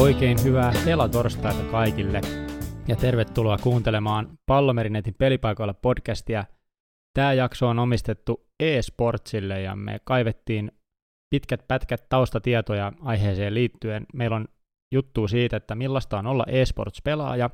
Oikein 0.00 0.44
hyvää 0.44 0.70
helatorstaita 0.70 1.62
kaikille 1.62 2.20
ja 2.88 2.96
tervetuloa 2.96 3.58
kuuntelemaan 3.58 4.38
Pallomerinetin 4.46 5.14
pelipaikoilla 5.14 5.74
podcastia. 5.74 6.44
Tämä 7.14 7.32
jakso 7.32 7.68
on 7.68 7.78
omistettu 7.78 8.46
eSportsille 8.60 9.60
ja 9.60 9.76
me 9.76 10.00
kaivettiin 10.04 10.72
pitkät 11.30 11.68
pätkät 11.68 12.08
taustatietoja 12.08 12.92
aiheeseen 13.00 13.54
liittyen. 13.54 14.06
Meillä 14.14 14.36
on 14.36 14.48
juttu 14.94 15.28
siitä, 15.28 15.56
että 15.56 15.74
millaista 15.74 16.18
on 16.18 16.26
olla 16.26 16.44
eSports-pelaaja, 16.48 17.50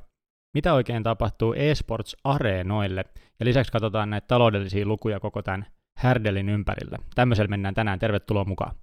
mitä 0.54 0.74
oikein 0.74 1.02
tapahtuu 1.02 1.54
eSports-areenoille 1.54 3.04
ja 3.40 3.46
lisäksi 3.46 3.72
katsotaan 3.72 4.10
näitä 4.10 4.26
taloudellisia 4.26 4.86
lukuja 4.86 5.20
koko 5.20 5.42
tämän 5.42 5.66
härdelin 5.98 6.48
ympärille. 6.48 6.98
Tämmöisellä 7.14 7.48
mennään 7.48 7.74
tänään. 7.74 7.98
Tervetuloa 7.98 8.44
mukaan 8.44 8.76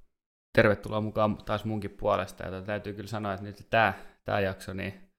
tervetuloa 0.55 1.01
mukaan 1.01 1.37
taas 1.37 1.65
munkin 1.65 1.91
puolesta. 1.91 2.43
Ja 2.43 2.61
täytyy 2.61 2.93
kyllä 2.93 3.07
sanoa, 3.07 3.33
että 3.33 3.45
nyt 3.45 3.67
tämä, 3.69 3.93
tämä 4.25 4.39
jakso 4.39 4.73
niin 4.73 5.09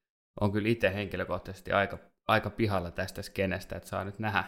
on 0.41 0.53
kyllä 0.53 0.69
itse 0.69 0.95
henkilökohtaisesti 0.95 1.73
aika, 1.73 1.99
aika 2.29 2.51
pihalla 2.51 2.91
tästä 2.91 3.23
skenestä, 3.23 3.77
että 3.77 3.89
saa 3.89 4.05
nyt 4.05 4.19
nähdä, 4.19 4.45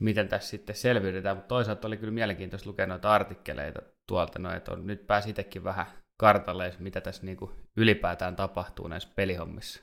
miten 0.00 0.28
tässä 0.28 0.50
sitten 0.50 0.76
selviydytään. 0.76 1.36
Mutta 1.36 1.48
toisaalta 1.48 1.86
oli 1.86 1.96
kyllä 1.96 2.12
mielenkiintoista 2.12 2.70
lukea 2.70 2.86
noita 2.86 3.12
artikkeleita 3.12 3.82
tuolta, 4.08 4.38
no, 4.38 4.52
että 4.52 4.72
on, 4.72 4.86
nyt 4.86 5.06
pääsi 5.06 5.30
itsekin 5.30 5.64
vähän 5.64 5.86
kartalle, 6.20 6.74
mitä 6.78 7.00
tässä 7.00 7.26
niin 7.26 7.36
kuin 7.36 7.50
ylipäätään 7.76 8.36
tapahtuu 8.36 8.88
näissä 8.88 9.08
pelihommissa. 9.16 9.82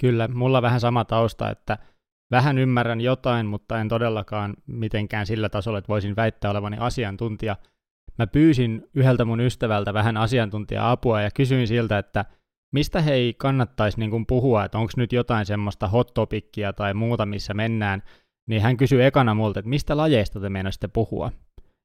Kyllä, 0.00 0.28
mulla 0.28 0.62
vähän 0.62 0.80
sama 0.80 1.04
tausta, 1.04 1.50
että 1.50 1.78
vähän 2.30 2.58
ymmärrän 2.58 3.00
jotain, 3.00 3.46
mutta 3.46 3.80
en 3.80 3.88
todellakaan 3.88 4.54
mitenkään 4.66 5.26
sillä 5.26 5.48
tasolla, 5.48 5.78
että 5.78 5.88
voisin 5.88 6.16
väittää 6.16 6.50
olevani 6.50 6.76
asiantuntija– 6.80 7.56
mä 8.22 8.26
pyysin 8.26 8.88
yhdeltä 8.94 9.24
mun 9.24 9.40
ystävältä 9.40 9.94
vähän 9.94 10.16
asiantuntija-apua 10.16 11.20
ja 11.20 11.30
kysyin 11.30 11.68
siltä, 11.68 11.98
että 11.98 12.24
mistä 12.74 13.00
hei 13.00 13.34
kannattaisi 13.34 13.98
niin 13.98 14.10
kuin 14.10 14.26
puhua, 14.26 14.64
että 14.64 14.78
onko 14.78 14.92
nyt 14.96 15.12
jotain 15.12 15.46
semmoista 15.46 15.88
hot 15.88 16.14
topickia 16.14 16.72
tai 16.72 16.94
muuta, 16.94 17.26
missä 17.26 17.54
mennään, 17.54 18.02
niin 18.48 18.62
hän 18.62 18.76
kysyi 18.76 19.04
ekana 19.04 19.34
multa, 19.34 19.60
että 19.60 19.68
mistä 19.68 19.96
lajeista 19.96 20.40
te 20.40 20.48
meinasitte 20.48 20.88
puhua. 20.88 21.32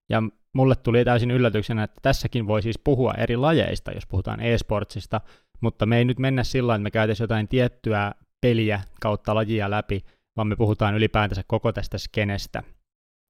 Ja 0.10 0.24
mulle 0.54 0.76
tuli 0.76 1.06
täysin 1.06 1.32
yllätyksenä, 1.32 1.84
että 1.84 2.00
tässäkin 2.02 2.48
voi 2.48 2.62
siis 2.62 2.80
puhua 2.84 3.14
eri 3.14 3.38
lajeista, 3.38 3.92
jos 3.92 4.08
puhutaan 4.08 4.40
e-sportsista, 4.40 5.22
mutta 5.62 5.86
me 5.86 5.98
ei 5.98 6.06
nyt 6.06 6.20
mennä 6.20 6.44
sillä 6.44 6.76
että 6.76 6.84
me 6.84 6.92
käytäisiin 6.92 7.24
jotain 7.24 7.48
tiettyä 7.48 8.12
peliä 8.42 8.82
kautta 9.02 9.36
lajia 9.36 9.70
läpi, 9.70 10.06
vaan 10.38 10.48
me 10.48 10.56
puhutaan 10.56 10.96
ylipäätänsä 10.96 11.44
koko 11.48 11.72
tästä 11.72 11.98
skenestä. 11.98 12.64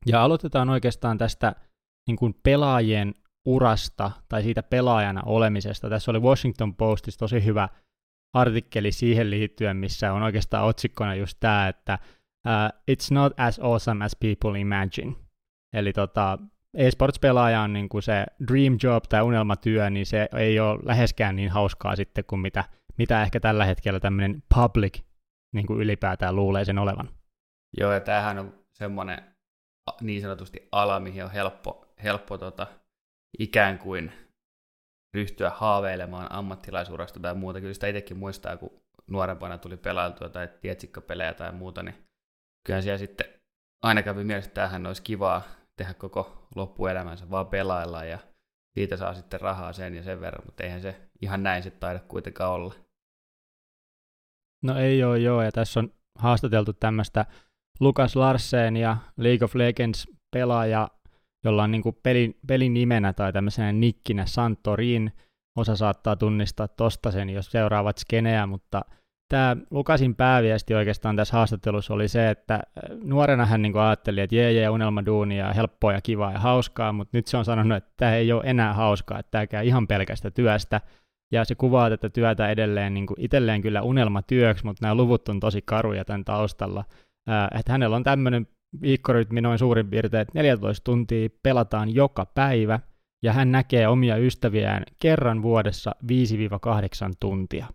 Ja 0.06 0.24
aloitetaan 0.24 0.70
oikeastaan 0.70 1.18
tästä 1.18 1.56
niin 2.08 2.18
kuin 2.18 2.36
pelaajien 2.44 3.14
urasta 3.46 4.12
tai 4.30 4.44
siitä 4.44 4.64
pelaajana 4.64 5.22
olemisesta. 5.26 5.90
Tässä 5.90 6.12
oli 6.12 6.20
Washington 6.20 6.76
Postissa 6.76 7.20
tosi 7.20 7.46
hyvä 7.46 7.70
artikkeli 8.34 8.92
siihen 8.92 9.30
liittyen, 9.30 9.78
missä 9.78 10.14
on 10.14 10.24
oikeastaan 10.24 10.66
otsikkona 10.66 11.16
just 11.16 11.38
tämä, 11.40 11.68
että 11.68 12.00
uh, 12.48 12.80
it's 12.92 13.08
not 13.14 13.34
as 13.40 13.60
awesome 13.60 14.06
as 14.06 14.16
people 14.16 14.60
imagine. 14.60 15.16
Eli 15.74 15.94
tota, 15.94 16.38
eSports-pelaaja 16.78 17.62
on 17.62 17.74
niin 17.74 17.90
kuin 17.90 18.04
se 18.04 18.26
dream 18.48 18.78
job 18.84 19.04
tai 19.10 19.22
unelmatyö, 19.22 19.90
niin 19.90 20.06
se 20.06 20.30
ei 20.36 20.60
ole 20.60 20.80
läheskään 20.84 21.36
niin 21.36 21.50
hauskaa 21.50 21.96
sitten 21.96 22.24
kuin 22.26 22.40
mitä, 22.40 22.64
mitä 22.98 23.22
ehkä 23.22 23.40
tällä 23.40 23.66
hetkellä 23.66 24.00
tämmöinen 24.00 24.44
public 24.56 25.00
niin 25.54 25.68
kuin 25.68 25.80
ylipäätään 25.80 26.36
luulee 26.36 26.66
sen 26.66 26.80
olevan. 26.80 27.10
Joo, 27.78 27.94
ja 27.94 28.00
tämähän 28.00 28.40
on 28.40 28.54
semmoinen 28.72 29.24
niin 30.02 30.22
sanotusti 30.22 30.68
ala, 30.72 31.00
mihin 31.00 31.24
on 31.24 31.32
helppo 31.32 31.87
helppo 32.04 32.38
tota, 32.38 32.68
ikään 33.40 33.80
kuin 33.80 34.12
ryhtyä 35.14 35.50
haaveilemaan 35.50 36.32
ammattilaisurasta 36.32 37.20
tai 37.20 37.36
muuta. 37.36 37.62
Kyllä 37.62 37.74
sitä 37.74 37.88
itsekin 37.88 38.18
muistaa, 38.18 38.58
kun 38.58 38.82
nuorempana 39.08 39.58
tuli 39.58 39.78
pelailtua 39.78 40.30
tai 40.30 40.50
tietsikkapelejä 40.62 41.34
tai 41.34 41.52
muuta, 41.52 41.84
niin 41.84 41.96
kyllä 42.66 42.82
siellä 42.82 42.98
sitten 42.98 43.26
aina 43.84 44.04
kävi 44.04 44.24
mielessä, 44.24 44.48
että 44.48 44.62
tämähän 44.62 44.86
olisi 44.86 45.02
kivaa 45.02 45.42
tehdä 45.76 45.94
koko 45.94 46.48
loppuelämänsä, 46.56 47.30
vaan 47.30 47.48
pelailla 47.48 48.06
ja 48.06 48.20
siitä 48.74 48.98
saa 48.98 49.14
sitten 49.14 49.42
rahaa 49.42 49.74
sen 49.74 49.96
ja 49.96 50.04
sen 50.04 50.22
verran, 50.22 50.46
mutta 50.46 50.64
eihän 50.64 50.82
se 50.82 51.02
ihan 51.22 51.44
näin 51.44 51.64
sitten 51.64 51.80
taida 51.80 52.00
kuitenkaan 52.00 52.52
olla. 52.52 52.74
No 54.64 54.80
ei 54.80 55.04
ole 55.04 55.20
joo, 55.20 55.42
ja 55.42 55.52
tässä 55.52 55.80
on 55.80 55.94
haastateltu 56.16 56.74
tämmöistä 56.74 57.26
Lukas 57.80 58.16
Larsen 58.16 58.78
ja 58.78 58.98
League 59.18 59.46
of 59.46 59.56
Legends 59.56 60.08
pelaaja 60.34 60.90
jolla 61.48 61.64
on 61.64 61.72
niin 61.72 61.82
kuin 61.82 61.98
pelin, 62.04 62.38
pelin 62.48 62.74
nimenä 62.74 63.14
tai 63.14 63.34
tämmöisenä 63.34 63.72
nikkinä 63.72 64.26
Santorin. 64.26 65.12
Osa 65.58 65.76
saattaa 65.76 66.16
tunnistaa 66.16 66.68
tosta 66.68 67.12
sen, 67.12 67.30
jos 67.30 67.52
seuraavat 67.52 67.98
skeneä, 67.98 68.46
mutta 68.46 68.82
tämä 69.30 69.58
Lukasin 69.72 70.16
pääviesti 70.16 70.76
oikeastaan 70.76 71.16
tässä 71.16 71.38
haastattelussa 71.38 71.94
oli 71.94 72.08
se, 72.08 72.30
että 72.30 72.54
äh, 72.54 72.62
nuorena 73.04 73.46
hän 73.46 73.62
niin 73.62 73.78
ajatteli, 73.78 74.22
että 74.22 74.36
jee, 74.36 74.52
jee, 74.52 74.70
unelmaduunia, 74.70 75.54
helppoa 75.54 75.94
ja 75.94 76.02
kivaa 76.02 76.32
ja 76.32 76.40
hauskaa, 76.40 76.94
mutta 76.94 77.18
nyt 77.18 77.28
se 77.28 77.38
on 77.38 77.46
sanonut, 77.46 77.78
että 77.78 77.94
tämä 77.98 78.16
ei 78.16 78.32
ole 78.32 78.44
enää 78.46 78.74
hauskaa, 78.74 79.20
että 79.20 79.32
tämä 79.32 79.48
käy 79.48 79.66
ihan 79.66 79.88
pelkästä 79.88 80.32
työstä, 80.32 80.82
ja 81.32 81.46
se 81.46 81.56
kuvaa 81.56 81.90
tätä 81.90 82.10
työtä 82.10 82.50
edelleen 82.50 82.94
niin 82.94 83.08
kuin 83.08 83.22
itselleen 83.22 83.62
kyllä 83.62 83.82
unelmatyöksi, 83.82 84.66
mutta 84.66 84.86
nämä 84.86 84.96
luvut 84.96 85.30
on 85.30 85.40
tosi 85.40 85.62
karuja 85.62 86.06
tämän 86.06 86.26
taustalla, 86.26 86.84
äh, 87.30 87.60
että 87.60 87.72
hänellä 87.72 87.96
on 87.96 88.04
tämmöinen 88.04 88.48
viikkorytmi 88.82 89.42
noin 89.42 89.60
suurin 89.60 89.90
piirtein, 89.90 90.22
että 90.22 90.40
14 90.40 90.84
tuntia 90.84 91.30
pelataan 91.44 91.96
joka 91.96 92.26
päivä, 92.26 92.80
ja 93.24 93.34
hän 93.34 93.52
näkee 93.52 93.88
omia 93.88 94.18
ystäviään 94.18 94.84
kerran 95.00 95.42
vuodessa 95.42 95.96
5-8 96.04 96.08
tuntia. 97.20 97.68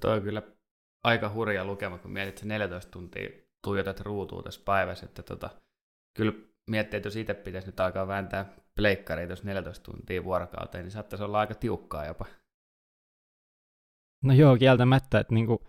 Toi 0.00 0.16
on 0.16 0.22
kyllä 0.22 0.42
aika 1.04 1.28
hurja 1.28 1.64
lukema, 1.64 1.98
kun 1.98 2.10
mietit, 2.10 2.34
että 2.34 2.46
14 2.46 2.90
tuntia 2.90 3.28
tuijotat 3.64 4.00
ruutuun 4.00 4.44
tässä 4.44 4.62
päivässä, 4.64 5.06
että 5.06 5.22
tota, 5.22 5.50
kyllä 6.16 6.32
miettii, 6.70 6.96
että 6.96 7.06
jos 7.06 7.16
itse 7.16 7.34
pitäisi 7.34 7.68
nyt 7.68 7.80
alkaa 7.80 8.08
vääntää 8.08 8.56
pleikkaria 8.76 9.26
jos 9.26 9.44
14 9.44 9.92
tuntia 9.92 10.24
vuorokauteen, 10.24 10.84
niin 10.84 10.92
saattaisi 10.92 11.24
olla 11.24 11.40
aika 11.40 11.54
tiukkaa 11.54 12.06
jopa. 12.06 12.24
No 14.24 14.34
joo, 14.34 14.56
kieltämättä, 14.56 15.20
että 15.20 15.34
niinku, 15.34 15.66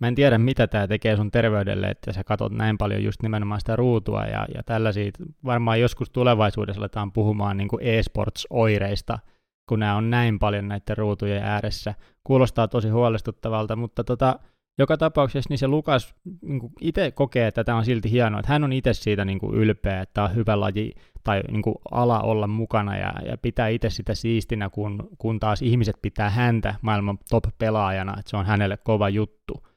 mä 0.00 0.08
en 0.08 0.14
tiedä, 0.14 0.38
mitä 0.38 0.66
tämä 0.66 0.86
tekee 0.86 1.16
sun 1.16 1.30
terveydelle, 1.30 1.86
että 1.86 2.12
sä 2.12 2.24
katot 2.24 2.52
näin 2.52 2.78
paljon 2.78 3.04
just 3.04 3.22
nimenomaan 3.22 3.60
sitä 3.60 3.76
ruutua 3.76 4.24
ja, 4.24 4.46
ja 4.54 4.62
tällaisia. 4.62 5.10
Varmaan 5.44 5.80
joskus 5.80 6.10
tulevaisuudessa 6.10 6.80
aletaan 6.80 7.12
puhumaan 7.12 7.56
niin 7.56 7.68
kuin 7.68 7.82
e-sports-oireista, 7.82 9.18
kun 9.66 9.78
nämä 9.78 9.96
on 9.96 10.10
näin 10.10 10.38
paljon 10.38 10.68
näiden 10.68 10.96
ruutujen 10.96 11.42
ääressä. 11.42 11.94
Kuulostaa 12.24 12.68
tosi 12.68 12.88
huolestuttavalta, 12.88 13.76
mutta 13.76 14.04
tota, 14.04 14.38
joka 14.78 14.96
tapauksessa 14.96 15.48
niin 15.50 15.58
se 15.58 15.68
Lukas 15.68 16.14
niin 16.42 16.60
itse 16.80 17.10
kokee, 17.10 17.46
että 17.46 17.64
tämä 17.64 17.78
on 17.78 17.84
silti 17.84 18.10
hienoa, 18.10 18.40
että 18.40 18.52
hän 18.52 18.64
on 18.64 18.72
itse 18.72 18.94
siitä 18.94 19.24
niin 19.24 19.38
kuin 19.38 19.54
ylpeä, 19.54 20.00
että 20.00 20.14
tämä 20.14 20.26
on 20.26 20.34
hyvä 20.34 20.60
laji 20.60 20.92
tai 21.24 21.42
niin 21.50 21.62
kuin 21.62 21.74
ala 21.90 22.20
olla 22.20 22.46
mukana 22.46 22.96
ja, 22.96 23.12
ja 23.26 23.38
pitää 23.38 23.68
itse 23.68 23.90
sitä 23.90 24.14
siistinä, 24.14 24.70
kun, 24.70 25.08
kun 25.18 25.40
taas 25.40 25.62
ihmiset 25.62 25.96
pitää 26.02 26.30
häntä 26.30 26.74
maailman 26.82 27.18
top-pelaajana, 27.30 28.16
että 28.18 28.30
se 28.30 28.36
on 28.36 28.46
hänelle 28.46 28.76
kova 28.76 29.08
juttu. 29.08 29.69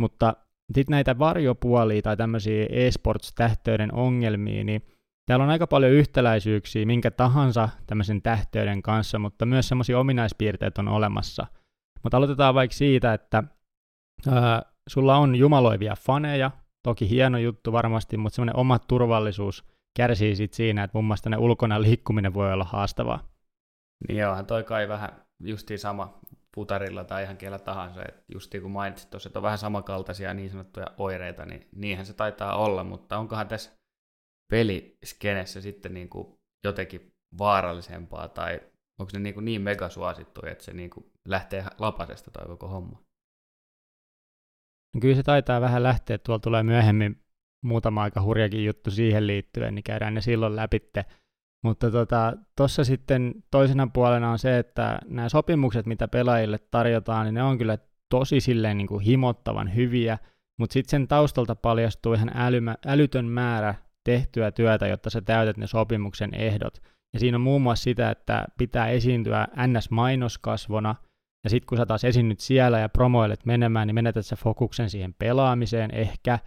Mutta 0.00 0.34
sitten 0.74 0.92
näitä 0.92 1.18
varjopuolia 1.18 2.02
tai 2.02 2.16
tämmöisiä 2.16 2.66
esports-tähteyden 2.70 3.94
ongelmia, 3.94 4.64
niin 4.64 4.82
täällä 5.26 5.42
on 5.44 5.50
aika 5.50 5.66
paljon 5.66 5.92
yhtäläisyyksiä 5.92 6.86
minkä 6.86 7.10
tahansa 7.10 7.68
tämmöisen 7.86 8.22
tähteyden 8.22 8.82
kanssa, 8.82 9.18
mutta 9.18 9.46
myös 9.46 9.68
semmoisia 9.68 9.98
ominaispiirteitä 9.98 10.80
on 10.80 10.88
olemassa. 10.88 11.46
Mutta 12.02 12.16
aloitetaan 12.16 12.54
vaikka 12.54 12.76
siitä, 12.76 13.14
että 13.14 13.42
ää, 14.28 14.62
sulla 14.88 15.16
on 15.16 15.36
jumaloivia 15.36 15.94
faneja, 15.96 16.50
toki 16.82 17.10
hieno 17.10 17.38
juttu 17.38 17.72
varmasti, 17.72 18.16
mutta 18.16 18.34
semmoinen 18.34 18.56
oma 18.56 18.78
turvallisuus 18.78 19.64
kärsii 19.96 20.36
sit 20.36 20.52
siinä, 20.52 20.84
että 20.84 20.98
muun 20.98 21.04
muassa 21.04 21.30
ne 21.30 21.36
ulkona 21.36 21.82
liikkuminen 21.82 22.34
voi 22.34 22.52
olla 22.52 22.64
haastavaa. 22.64 23.28
Niin 24.08 24.18
joo, 24.18 24.42
toi 24.42 24.64
kai 24.64 24.88
vähän 24.88 25.10
justiin 25.40 25.78
sama 25.78 26.18
putarilla 26.54 27.04
tai 27.04 27.22
ihan 27.22 27.36
kellä 27.36 27.58
tahansa. 27.58 28.02
Et 28.02 28.24
just 28.34 28.52
niin 28.52 28.62
kuin 28.62 28.72
mainitsit 28.72 29.10
tuossa, 29.10 29.28
että 29.28 29.38
on 29.38 29.42
vähän 29.42 29.58
samankaltaisia 29.58 30.34
niin 30.34 30.50
sanottuja 30.50 30.86
oireita, 30.98 31.44
niin 31.44 31.68
niinhän 31.76 32.06
se 32.06 32.14
taitaa 32.14 32.56
olla, 32.56 32.84
mutta 32.84 33.18
onkohan 33.18 33.48
tässä 33.48 33.70
peliskenessä 34.52 35.60
sitten 35.60 35.94
niin 35.94 36.08
kuin 36.08 36.38
jotenkin 36.64 37.12
vaarallisempaa 37.38 38.28
tai 38.28 38.60
onko 39.00 39.10
ne 39.12 39.18
niin, 39.18 39.34
kuin 39.34 39.44
niin 39.44 39.62
megasuosittuja, 39.62 40.52
että 40.52 40.64
se 40.64 40.72
niin 40.72 40.90
kuin 40.90 41.12
lähtee 41.28 41.64
lapasesta 41.78 42.30
toi 42.30 42.46
koko 42.46 42.68
homma? 42.68 43.02
Kyllä 45.00 45.16
se 45.16 45.22
taitaa 45.22 45.60
vähän 45.60 45.82
lähteä, 45.82 46.18
tuolla 46.18 46.40
tulee 46.40 46.62
myöhemmin 46.62 47.22
muutama 47.64 48.02
aika 48.02 48.22
hurjakin 48.22 48.64
juttu 48.64 48.90
siihen 48.90 49.26
liittyen, 49.26 49.74
niin 49.74 49.82
käydään 49.82 50.14
ne 50.14 50.20
silloin 50.20 50.56
läpitte. 50.56 51.04
Mutta 51.64 51.90
tuossa 51.90 52.82
tota, 52.82 52.84
sitten 52.84 53.34
toisena 53.50 53.86
puolena 53.92 54.30
on 54.30 54.38
se, 54.38 54.58
että 54.58 54.98
nämä 55.08 55.28
sopimukset, 55.28 55.86
mitä 55.86 56.08
pelaajille 56.08 56.58
tarjotaan, 56.58 57.24
niin 57.24 57.34
ne 57.34 57.42
on 57.42 57.58
kyllä 57.58 57.78
tosi 58.08 58.40
silleen 58.40 58.78
niin 58.78 58.86
kuin 58.86 59.04
himottavan 59.04 59.74
hyviä, 59.74 60.18
mutta 60.58 60.72
sitten 60.72 60.90
sen 60.90 61.08
taustalta 61.08 61.54
paljastuu 61.56 62.14
ihan 62.14 62.30
älymä, 62.34 62.76
älytön 62.86 63.24
määrä 63.24 63.74
tehtyä 64.04 64.50
työtä, 64.50 64.86
jotta 64.86 65.10
sä 65.10 65.20
täytät 65.20 65.56
ne 65.56 65.66
sopimuksen 65.66 66.34
ehdot. 66.34 66.82
Ja 67.12 67.20
siinä 67.20 67.36
on 67.36 67.40
muun 67.40 67.62
muassa 67.62 67.82
sitä, 67.82 68.10
että 68.10 68.44
pitää 68.58 68.88
esiintyä 68.88 69.48
NS-mainoskasvona, 69.56 70.94
ja 71.44 71.50
sitten 71.50 71.66
kun 71.66 71.78
sä 71.78 71.86
taas 71.86 72.04
esiinnyt 72.04 72.40
siellä 72.40 72.78
ja 72.78 72.88
promoilet 72.88 73.46
menemään, 73.46 73.86
niin 73.86 73.94
menetät 73.94 74.26
sä 74.26 74.36
fokuksen 74.36 74.90
siihen 74.90 75.14
pelaamiseen 75.14 75.94
ehkä, 75.94 76.38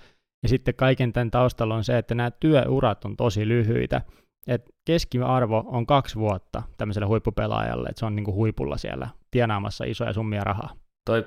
ja 0.43 0.49
sitten 0.49 0.75
kaiken 0.75 1.13
tämän 1.13 1.31
taustalla 1.31 1.75
on 1.75 1.83
se, 1.83 1.97
että 1.97 2.15
nämä 2.15 2.31
työurat 2.31 3.05
on 3.05 3.17
tosi 3.17 3.47
lyhyitä, 3.47 4.01
et 4.47 4.72
keskiarvo 4.85 5.63
on 5.67 5.85
kaksi 5.85 6.15
vuotta 6.15 6.63
tämmöiselle 6.77 7.05
huippupelaajalle, 7.05 7.89
että 7.89 7.99
se 7.99 8.05
on 8.05 8.15
niinku 8.15 8.33
huipulla 8.33 8.77
siellä 8.77 9.09
tienaamassa 9.31 9.85
isoja 9.85 10.13
summia 10.13 10.43
rahaa. 10.43 10.75
Toi 11.05 11.25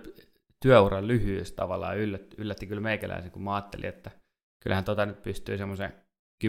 työuran 0.62 1.06
lyhyys 1.06 1.53
tavallaan 1.53 1.99
yllätti, 1.99 2.37
yllätti 2.38 2.67
kyllä 2.67 2.81
meikäläisen, 2.81 3.31
kun 3.31 3.43
mä 3.43 3.55
ajattelin, 3.55 3.88
että 3.88 4.11
kyllähän 4.62 4.85
tota 4.85 5.06
nyt 5.06 5.23
pystyy 5.23 5.58
semmoisen 5.58 5.93
10-15 6.44 6.49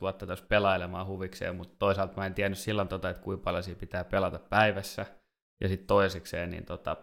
vuotta 0.00 0.26
tuossa 0.26 0.44
pelailemaan 0.48 1.06
huvikseen, 1.06 1.56
mutta 1.56 1.76
toisaalta 1.78 2.16
mä 2.16 2.26
en 2.26 2.34
tiennyt 2.34 2.58
silloin, 2.58 2.88
tota, 2.88 3.10
että 3.10 3.22
kuinka 3.22 3.44
paljon 3.44 3.62
siinä 3.62 3.80
pitää 3.80 4.04
pelata 4.04 4.38
päivässä, 4.38 5.06
ja 5.60 5.68
sitten 5.68 5.86
toisekseen, 5.86 6.50
niin 6.50 6.64
tota, 6.64 6.96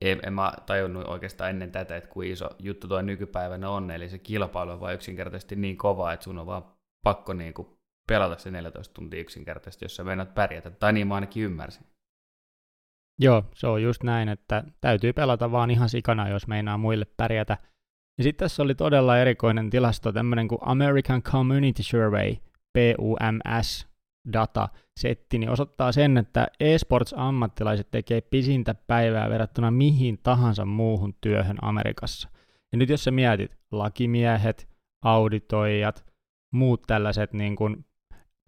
en, 0.00 0.20
en 0.26 0.32
mä 0.32 0.52
tajunnut 0.66 1.04
oikeastaan 1.04 1.50
ennen 1.50 1.72
tätä, 1.72 1.96
että 1.96 2.10
kuin 2.10 2.30
iso 2.30 2.50
juttu 2.58 2.88
tuo 2.88 3.02
nykypäivänä 3.02 3.70
on, 3.70 3.90
eli 3.90 4.08
se 4.08 4.18
kilpailu 4.18 4.70
on 4.70 4.80
vaan 4.80 4.94
yksinkertaisesti 4.94 5.56
niin 5.56 5.76
kova, 5.76 6.12
että 6.12 6.24
sun 6.24 6.38
on 6.38 6.46
vaan 6.46 6.64
pakko 7.04 7.32
niin 7.32 7.54
kuin 7.54 7.79
pelata 8.10 8.38
se 8.38 8.50
14 8.50 8.94
tuntia 8.94 9.20
yksinkertaisesti, 9.20 9.84
jos 9.84 9.96
sä 9.96 10.04
meinaat 10.04 10.34
pärjätä, 10.34 10.70
tai 10.70 10.92
niin 10.92 11.06
mä 11.06 11.14
ainakin 11.14 11.42
ymmärsin. 11.42 11.86
Joo, 13.20 13.44
se 13.54 13.66
on 13.66 13.82
just 13.82 14.02
näin, 14.02 14.28
että 14.28 14.64
täytyy 14.80 15.12
pelata 15.12 15.52
vaan 15.52 15.70
ihan 15.70 15.88
sikana, 15.88 16.28
jos 16.28 16.46
meinaa 16.46 16.78
muille 16.78 17.06
pärjätä. 17.16 17.58
Ja 18.18 18.24
sitten 18.24 18.44
tässä 18.44 18.62
oli 18.62 18.74
todella 18.74 19.18
erikoinen 19.18 19.70
tilasto, 19.70 20.12
tämmöinen 20.12 20.48
kuin 20.48 20.58
American 20.62 21.22
Community 21.22 21.82
Survey, 21.82 22.36
PUMS, 22.72 23.88
data 24.32 24.68
setti, 25.00 25.38
niin 25.38 25.50
osoittaa 25.50 25.92
sen, 25.92 26.18
että 26.18 26.46
eSports-ammattilaiset 26.60 27.90
tekee 27.90 28.20
pisintä 28.20 28.74
päivää 28.74 29.30
verrattuna 29.30 29.70
mihin 29.70 30.18
tahansa 30.22 30.64
muuhun 30.64 31.14
työhön 31.20 31.58
Amerikassa. 31.62 32.28
Ja 32.72 32.78
nyt 32.78 32.88
jos 32.88 33.04
sä 33.04 33.10
mietit, 33.10 33.58
lakimiehet, 33.72 34.68
auditoijat, 35.04 36.04
muut 36.54 36.82
tällaiset 36.86 37.32
niin 37.32 37.56
kuin 37.56 37.84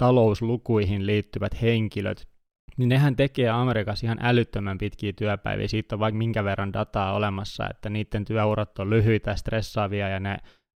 talouslukuihin 0.02 1.06
liittyvät 1.06 1.62
henkilöt, 1.62 2.28
niin 2.76 2.88
nehän 2.88 3.16
tekee 3.16 3.48
Amerikassa 3.48 4.06
ihan 4.06 4.18
älyttömän 4.20 4.78
pitkiä 4.78 5.12
työpäiviä. 5.12 5.68
Siitä 5.68 5.94
on 5.94 6.00
vaikka 6.00 6.18
minkä 6.18 6.44
verran 6.44 6.72
dataa 6.72 7.12
olemassa, 7.12 7.68
että 7.70 7.90
niiden 7.90 8.24
työurat 8.24 8.78
on 8.78 8.90
lyhyitä, 8.90 9.36
stressaavia 9.36 10.08
ja 10.08 10.20
ne 10.20 10.36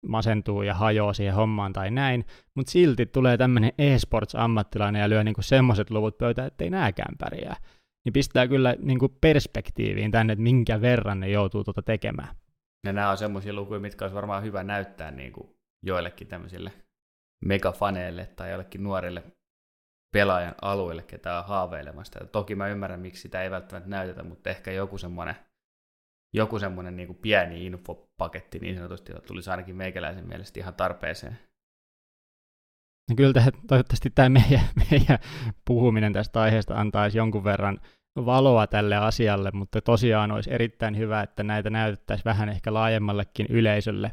masentuu 0.06 0.62
ja 0.62 0.74
hajoaa 0.74 1.12
siihen 1.12 1.34
hommaan 1.34 1.72
tai 1.72 1.90
näin, 1.90 2.24
mutta 2.54 2.72
silti 2.72 3.06
tulee 3.06 3.36
tämmöinen 3.36 3.72
e-sports-ammattilainen 3.78 5.00
ja 5.00 5.08
lyö 5.08 5.24
niinku 5.24 5.42
semmoiset 5.42 5.90
luvut 5.90 6.18
pöytään, 6.18 6.46
ettei 6.46 6.70
nääkään 6.70 7.14
pärjää. 7.18 7.56
Niin 8.04 8.12
pistää 8.12 8.48
kyllä 8.48 8.76
niinku 8.78 9.08
perspektiiviin 9.20 10.10
tänne, 10.10 10.32
että 10.32 10.42
minkä 10.42 10.80
verran 10.80 11.20
ne 11.20 11.28
joutuu 11.28 11.64
tuota 11.64 11.82
tekemään. 11.82 12.34
Ja 12.86 12.92
nämä 12.92 13.10
on 13.10 13.18
semmoisia 13.18 13.52
lukuja, 13.52 13.80
mitkä 13.80 14.04
olisi 14.04 14.14
varmaan 14.14 14.42
hyvä 14.42 14.62
näyttää 14.62 15.10
niinku 15.10 15.56
joillekin 15.82 16.28
tämmöisille 16.28 16.72
megafaneille 17.44 18.26
tai 18.26 18.50
jollekin 18.50 18.82
nuorille 18.82 19.22
pelaajan 20.12 20.54
alueelle, 20.62 21.02
ketä 21.02 21.38
on 21.38 21.44
haaveilemasta. 21.44 22.18
Ja 22.18 22.26
toki 22.26 22.54
mä 22.54 22.68
ymmärrän, 22.68 23.00
miksi 23.00 23.22
sitä 23.22 23.42
ei 23.42 23.50
välttämättä 23.50 23.90
näytetä, 23.90 24.22
mutta 24.22 24.50
ehkä 24.50 24.72
joku 24.72 24.98
semmoinen 24.98 25.36
joku 26.34 26.58
semmoinen 26.58 26.96
niin 26.96 27.14
pieni 27.14 27.66
infopaketti 27.66 28.58
niin 28.58 28.76
sanotusti 28.76 29.12
tulisi 29.26 29.50
ainakin 29.50 29.76
meikäläisen 29.76 30.28
mielestä 30.28 30.60
ihan 30.60 30.74
tarpeeseen. 30.74 31.38
No 33.10 33.16
kyllä 33.16 33.32
tähän, 33.32 33.52
toivottavasti 33.68 34.10
tämä 34.10 34.28
meidän, 34.28 34.66
meidän 34.90 35.18
puhuminen 35.64 36.12
tästä 36.12 36.40
aiheesta 36.40 36.74
antaisi 36.74 37.18
jonkun 37.18 37.44
verran 37.44 37.80
valoa 38.16 38.66
tälle 38.66 38.96
asialle, 38.96 39.50
mutta 39.54 39.80
tosiaan 39.80 40.32
olisi 40.32 40.54
erittäin 40.54 40.98
hyvä, 40.98 41.22
että 41.22 41.42
näitä 41.42 41.70
näytettäisiin 41.70 42.24
vähän 42.24 42.48
ehkä 42.48 42.74
laajemmallekin 42.74 43.46
yleisölle. 43.50 44.12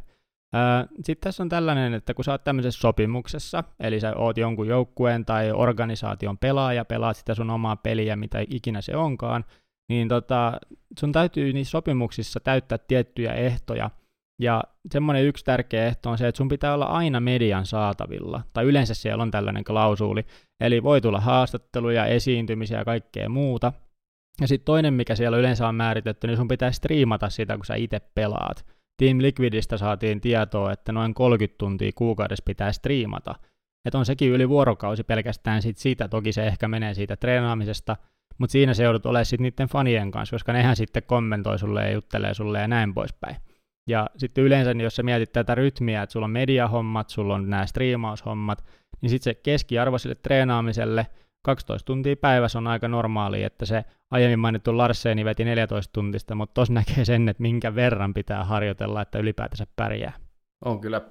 Sitten 0.95 1.21
tässä 1.21 1.43
on 1.43 1.49
tällainen, 1.49 1.93
että 1.93 2.13
kun 2.13 2.25
sä 2.25 2.31
oot 2.31 2.43
tämmöisessä 2.43 2.81
sopimuksessa, 2.81 3.63
eli 3.79 3.99
sä 3.99 4.13
oot 4.15 4.37
jonkun 4.37 4.67
joukkueen 4.67 5.25
tai 5.25 5.51
organisaation 5.51 6.37
pelaaja, 6.37 6.85
pelaat 6.85 7.17
sitä 7.17 7.35
sun 7.35 7.49
omaa 7.49 7.75
peliä, 7.75 8.15
mitä 8.15 8.39
ikinä 8.49 8.81
se 8.81 8.95
onkaan, 8.95 9.45
niin 9.89 10.07
tota, 10.07 10.53
sun 10.99 11.11
täytyy 11.11 11.53
niissä 11.53 11.71
sopimuksissa 11.71 12.39
täyttää 12.39 12.77
tiettyjä 12.77 13.33
ehtoja, 13.33 13.89
ja 14.41 14.63
semmoinen 14.91 15.25
yksi 15.25 15.45
tärkeä 15.45 15.85
ehto 15.85 16.09
on 16.09 16.17
se, 16.17 16.27
että 16.27 16.37
sun 16.37 16.47
pitää 16.47 16.73
olla 16.73 16.85
aina 16.85 17.19
median 17.19 17.65
saatavilla, 17.65 18.41
tai 18.53 18.65
yleensä 18.65 18.93
siellä 18.93 19.21
on 19.21 19.31
tällainen 19.31 19.63
klausuuli, 19.63 20.25
eli 20.59 20.83
voi 20.83 21.01
tulla 21.01 21.19
haastatteluja, 21.19 22.05
esiintymisiä 22.05 22.77
ja 22.77 22.85
kaikkea 22.85 23.29
muuta. 23.29 23.73
Ja 24.41 24.47
sitten 24.47 24.65
toinen, 24.65 24.93
mikä 24.93 25.15
siellä 25.15 25.37
yleensä 25.37 25.67
on 25.67 25.75
määritetty, 25.75 26.27
niin 26.27 26.37
sun 26.37 26.47
pitää 26.47 26.71
striimata 26.71 27.29
sitä, 27.29 27.55
kun 27.55 27.65
sä 27.65 27.75
itse 27.75 27.99
pelaat. 27.99 28.65
Team 28.99 29.17
Liquidistä 29.21 29.77
saatiin 29.77 30.21
tietoa, 30.21 30.71
että 30.71 30.91
noin 30.91 31.13
30 31.13 31.57
tuntia 31.57 31.91
kuukaudessa 31.95 32.43
pitää 32.45 32.71
striimata. 32.71 33.35
Että 33.85 33.97
on 33.97 34.05
sekin 34.05 34.31
yli 34.31 34.49
vuorokausi 34.49 35.03
pelkästään 35.03 35.61
sit 35.61 35.77
siitä, 35.77 36.07
toki 36.07 36.31
se 36.31 36.47
ehkä 36.47 36.67
menee 36.67 36.93
siitä 36.93 37.15
treenaamisesta, 37.15 37.95
mutta 38.37 38.51
siinä 38.51 38.73
se 38.73 38.83
joudut 38.83 39.05
olemaan 39.05 39.25
sitten 39.25 39.43
niiden 39.43 39.67
fanien 39.67 40.11
kanssa, 40.11 40.33
koska 40.33 40.53
nehän 40.53 40.75
sitten 40.75 41.03
kommentoi 41.03 41.59
sulle 41.59 41.83
ja 41.83 41.91
juttelee 41.91 42.33
sulle 42.33 42.59
ja 42.59 42.67
näin 42.67 42.93
poispäin. 42.93 43.35
Ja 43.89 44.09
sitten 44.17 44.43
yleensä, 44.43 44.73
niin 44.73 44.83
jos 44.83 44.95
sä 44.95 45.03
mietit 45.03 45.31
tätä 45.31 45.55
rytmiä, 45.55 46.01
että 46.01 46.13
sulla 46.13 46.25
on 46.25 46.31
mediahommat, 46.31 47.09
sulla 47.09 47.35
on 47.35 47.49
nämä 47.49 47.65
striimaushommat, 47.65 48.65
niin 49.01 49.09
sitten 49.09 49.33
se 49.33 49.39
keskiarvo 49.43 49.97
sille 49.97 50.15
treenaamiselle 50.15 51.07
12 51.41 51.85
tuntia 51.85 52.15
päivässä 52.15 52.57
on 52.57 52.67
aika 52.67 52.87
normaali, 52.87 53.43
että 53.43 53.65
se 53.65 53.85
aiemmin 54.11 54.39
mainittu 54.39 54.77
Larseeni 54.77 55.25
veti 55.25 55.45
14 55.45 55.93
tuntista, 55.93 56.35
mutta 56.35 56.53
tos 56.53 56.69
näkee 56.69 57.05
sen, 57.05 57.29
että 57.29 57.41
minkä 57.41 57.75
verran 57.75 58.13
pitää 58.13 58.43
harjoitella, 58.43 59.01
että 59.01 59.19
ylipäätänsä 59.19 59.67
pärjää. 59.75 60.13
On 60.65 60.81
kyllä 60.81 61.01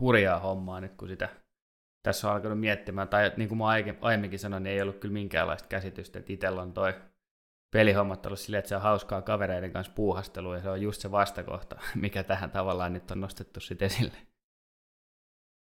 hurjaa 0.00 0.38
hommaa 0.38 0.80
nyt, 0.80 0.94
kun 0.94 1.08
sitä 1.08 1.28
tässä 2.02 2.28
on 2.28 2.34
alkanut 2.34 2.60
miettimään, 2.60 3.08
tai 3.08 3.32
niin 3.36 3.48
kuin 3.48 3.58
mä 3.58 3.64
aiemminkin 4.00 4.38
sanoin, 4.38 4.62
niin 4.62 4.74
ei 4.74 4.82
ollut 4.82 4.98
kyllä 4.98 5.12
minkäänlaista 5.12 5.68
käsitystä, 5.68 6.18
että 6.18 6.32
itsellä 6.32 6.62
on 6.62 6.72
toi 6.72 6.94
pelihommat 7.72 8.26
ollut 8.26 8.38
silleen, 8.38 8.58
että 8.58 8.68
se 8.68 8.76
on 8.76 8.82
hauskaa 8.82 9.22
kavereiden 9.22 9.72
kanssa 9.72 9.92
puuhastelua, 9.92 10.56
ja 10.56 10.62
se 10.62 10.70
on 10.70 10.82
just 10.82 11.00
se 11.00 11.10
vastakohta, 11.10 11.80
mikä 11.94 12.22
tähän 12.22 12.50
tavallaan 12.50 12.92
nyt 12.92 13.10
on 13.10 13.20
nostettu 13.20 13.60
sitten 13.60 13.86
esille. 13.86 14.16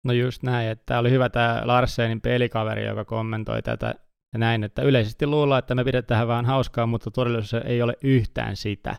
No 0.04 0.14
just 0.14 0.44
näin, 0.44 0.70
että 0.70 0.84
tämä 0.86 1.00
oli 1.00 1.12
hyvä 1.12 1.30
tämä 1.30 1.62
Larsenin 1.66 2.22
pelikaveri, 2.22 2.86
joka 2.86 3.06
kommentoi 3.06 3.62
tätä 3.62 3.96
ja 4.34 4.40
näin, 4.40 4.64
että 4.64 4.82
yleisesti 4.82 5.28
luullaan, 5.28 5.60
että 5.60 5.76
me 5.76 5.84
pidetään 5.84 6.28
vähän 6.28 6.46
hauskaa, 6.46 6.86
mutta 6.86 7.12
todellisuudessa 7.12 7.62
ei 7.62 7.82
ole 7.82 7.94
yhtään 8.04 8.56
sitä. 8.56 8.96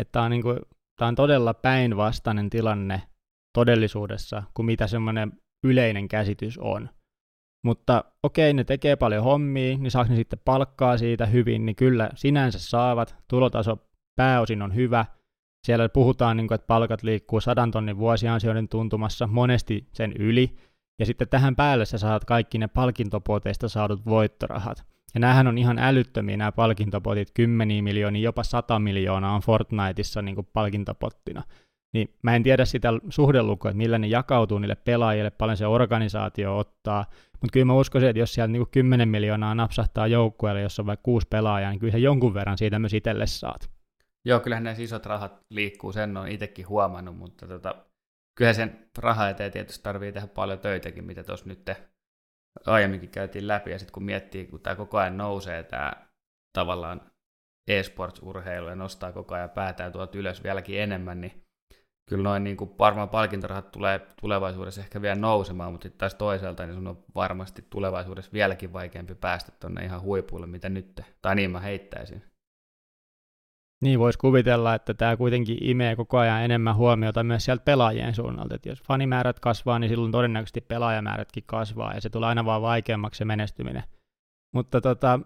Että 0.00 0.12
tämä 0.12 0.24
on, 0.24 0.30
niin 0.30 0.42
kuin, 0.42 0.58
tämä 0.98 1.08
on 1.08 1.14
todella 1.14 1.54
päinvastainen 1.54 2.50
tilanne 2.50 3.02
todellisuudessa 3.54 4.42
kuin 4.54 4.66
mitä 4.66 4.86
semmoinen 4.86 5.32
yleinen 5.64 6.08
käsitys 6.08 6.58
on. 6.58 6.88
Mutta 7.64 8.04
okei, 8.22 8.52
ne 8.52 8.64
tekee 8.64 8.96
paljon 8.96 9.24
hommia, 9.24 9.78
niin 9.78 9.90
saako 9.90 10.10
ne 10.10 10.16
sitten 10.16 10.38
palkkaa 10.44 10.98
siitä 10.98 11.26
hyvin, 11.26 11.66
niin 11.66 11.76
kyllä 11.76 12.10
sinänsä 12.14 12.58
saavat. 12.58 13.16
Tulotaso 13.28 13.78
pääosin 14.16 14.62
on 14.62 14.74
hyvä. 14.74 15.04
Siellä 15.66 15.88
puhutaan, 15.88 16.36
niin 16.36 16.48
kuin, 16.48 16.54
että 16.54 16.66
palkat 16.66 17.02
liikkuu 17.02 17.40
sadan 17.40 17.70
tonnin 17.70 17.98
vuosiansioiden 17.98 18.68
tuntumassa, 18.68 19.26
monesti 19.26 19.88
sen 19.92 20.12
yli. 20.18 20.56
Ja 20.98 21.06
sitten 21.06 21.28
tähän 21.28 21.56
päälle 21.56 21.84
sä 21.84 21.98
saat 21.98 22.24
kaikki 22.24 22.58
ne 22.58 22.68
palkintopoteista 22.68 23.68
saadut 23.68 24.06
voittorahat. 24.06 24.84
Ja 25.14 25.20
näähän 25.20 25.46
on 25.46 25.58
ihan 25.58 25.78
älyttömiä 25.78 26.36
nämä 26.36 26.52
palkintopotit, 26.52 27.30
kymmeniä 27.34 27.82
miljoonia, 27.82 28.22
jopa 28.22 28.42
sata 28.42 28.78
miljoonaa 28.78 29.34
on 29.34 29.40
Fortniteissa 29.40 30.22
niin 30.22 30.34
kuin 30.34 30.48
palkintopottina. 30.52 31.42
Niin 31.94 32.14
mä 32.22 32.36
en 32.36 32.42
tiedä 32.42 32.64
sitä 32.64 32.88
suhdelukua, 33.10 33.70
että 33.70 33.78
millä 33.78 33.98
ne 33.98 34.06
jakautuu 34.06 34.58
niille 34.58 34.74
pelaajille, 34.74 35.30
paljon 35.30 35.56
se 35.56 35.66
organisaatio 35.66 36.58
ottaa, 36.58 37.04
mutta 37.32 37.52
kyllä 37.52 37.66
mä 37.66 37.74
uskoisin, 37.74 38.08
että 38.08 38.20
jos 38.20 38.34
siellä 38.34 38.52
niin 38.52 38.66
10 38.70 39.08
miljoonaa 39.08 39.54
napsahtaa 39.54 40.06
joukkueelle, 40.06 40.60
jossa 40.60 40.82
on 40.82 40.86
vaikka 40.86 41.02
kuusi 41.02 41.26
pelaajaa, 41.30 41.70
niin 41.70 41.80
kyllä 41.80 41.92
se 41.92 41.98
jonkun 41.98 42.34
verran 42.34 42.58
siitä 42.58 42.78
myös 42.78 42.94
itselle 42.94 43.26
saat. 43.26 43.70
Joo, 44.24 44.40
kyllähän 44.40 44.64
ne 44.64 44.74
isot 44.78 45.06
rahat 45.06 45.40
liikkuu, 45.50 45.92
sen 45.92 46.16
on 46.16 46.28
itsekin 46.28 46.68
huomannut, 46.68 47.16
mutta 47.16 47.46
tota, 47.46 47.74
kyllä 48.34 48.52
sen 48.52 48.88
raha 48.98 49.28
eteen 49.28 49.52
tietysti 49.52 49.82
tarvii 49.82 50.12
tehdä 50.12 50.26
paljon 50.26 50.58
töitäkin, 50.58 51.04
mitä 51.04 51.22
tuossa 51.22 51.46
nyt 51.48 51.70
aiemminkin 52.66 53.10
käytiin 53.10 53.48
läpi, 53.48 53.70
ja 53.70 53.78
sitten 53.78 53.92
kun 53.92 54.04
miettii, 54.04 54.46
kun 54.46 54.60
tämä 54.60 54.76
koko 54.76 54.98
ajan 54.98 55.16
nousee, 55.16 55.62
tämä 55.62 55.92
tavallaan 56.52 57.10
e-sports-urheilu 57.68 58.68
ja 58.68 58.74
nostaa 58.74 59.12
koko 59.12 59.34
ajan 59.34 59.50
päätään 59.50 59.92
tuolta 59.92 60.18
ylös 60.18 60.42
vieläkin 60.42 60.80
enemmän, 60.80 61.20
niin 61.20 61.44
kyllä 62.08 62.22
noin 62.22 62.44
niin 62.44 62.56
kuin 62.56 62.78
varmaan 62.78 63.08
palkintorahat 63.08 63.70
tulee 63.70 64.06
tulevaisuudessa 64.20 64.80
ehkä 64.80 65.02
vielä 65.02 65.14
nousemaan, 65.14 65.72
mutta 65.72 65.82
sitten 65.82 65.98
taas 65.98 66.14
toisaalta 66.14 66.66
niin 66.66 66.74
sun 66.74 66.86
on 66.86 67.04
varmasti 67.14 67.64
tulevaisuudessa 67.70 68.32
vieläkin 68.32 68.72
vaikeampi 68.72 69.14
päästä 69.14 69.52
tuonne 69.60 69.84
ihan 69.84 70.02
huipuille, 70.02 70.46
mitä 70.46 70.68
nyt, 70.68 71.00
tai 71.22 71.34
niin 71.34 71.50
mä 71.50 71.60
heittäisin. 71.60 72.33
Niin 73.82 73.98
voisi 73.98 74.18
kuvitella, 74.18 74.74
että 74.74 74.94
tämä 74.94 75.16
kuitenkin 75.16 75.58
imee 75.60 75.96
koko 75.96 76.18
ajan 76.18 76.42
enemmän 76.42 76.76
huomiota 76.76 77.24
myös 77.24 77.44
sieltä 77.44 77.64
pelaajien 77.64 78.14
suunnalta. 78.14 78.54
Et 78.54 78.66
jos 78.66 78.82
fanimäärät 78.82 79.40
kasvaa, 79.40 79.78
niin 79.78 79.88
silloin 79.88 80.12
todennäköisesti 80.12 80.60
pelaajamäärätkin 80.60 81.44
kasvaa, 81.46 81.94
ja 81.94 82.00
se 82.00 82.10
tulee 82.10 82.28
aina 82.28 82.44
vaan 82.44 82.62
vaikeammaksi 82.62 83.18
se 83.18 83.24
menestyminen. 83.24 83.82
Mutta 84.54 84.80
tota, 84.80 85.20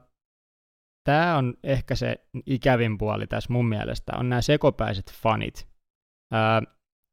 tämä 1.05 1.37
on 1.37 1.55
ehkä 1.65 1.95
se 1.95 2.17
ikävin 2.47 2.99
puoli 2.99 3.27
tässä 3.27 3.53
mun 3.53 3.69
mielestä, 3.69 4.13
on 4.17 4.29
nämä 4.29 4.43
sekopäiset 4.43 5.13
fanit. 5.13 5.69
Ää, 6.33 6.63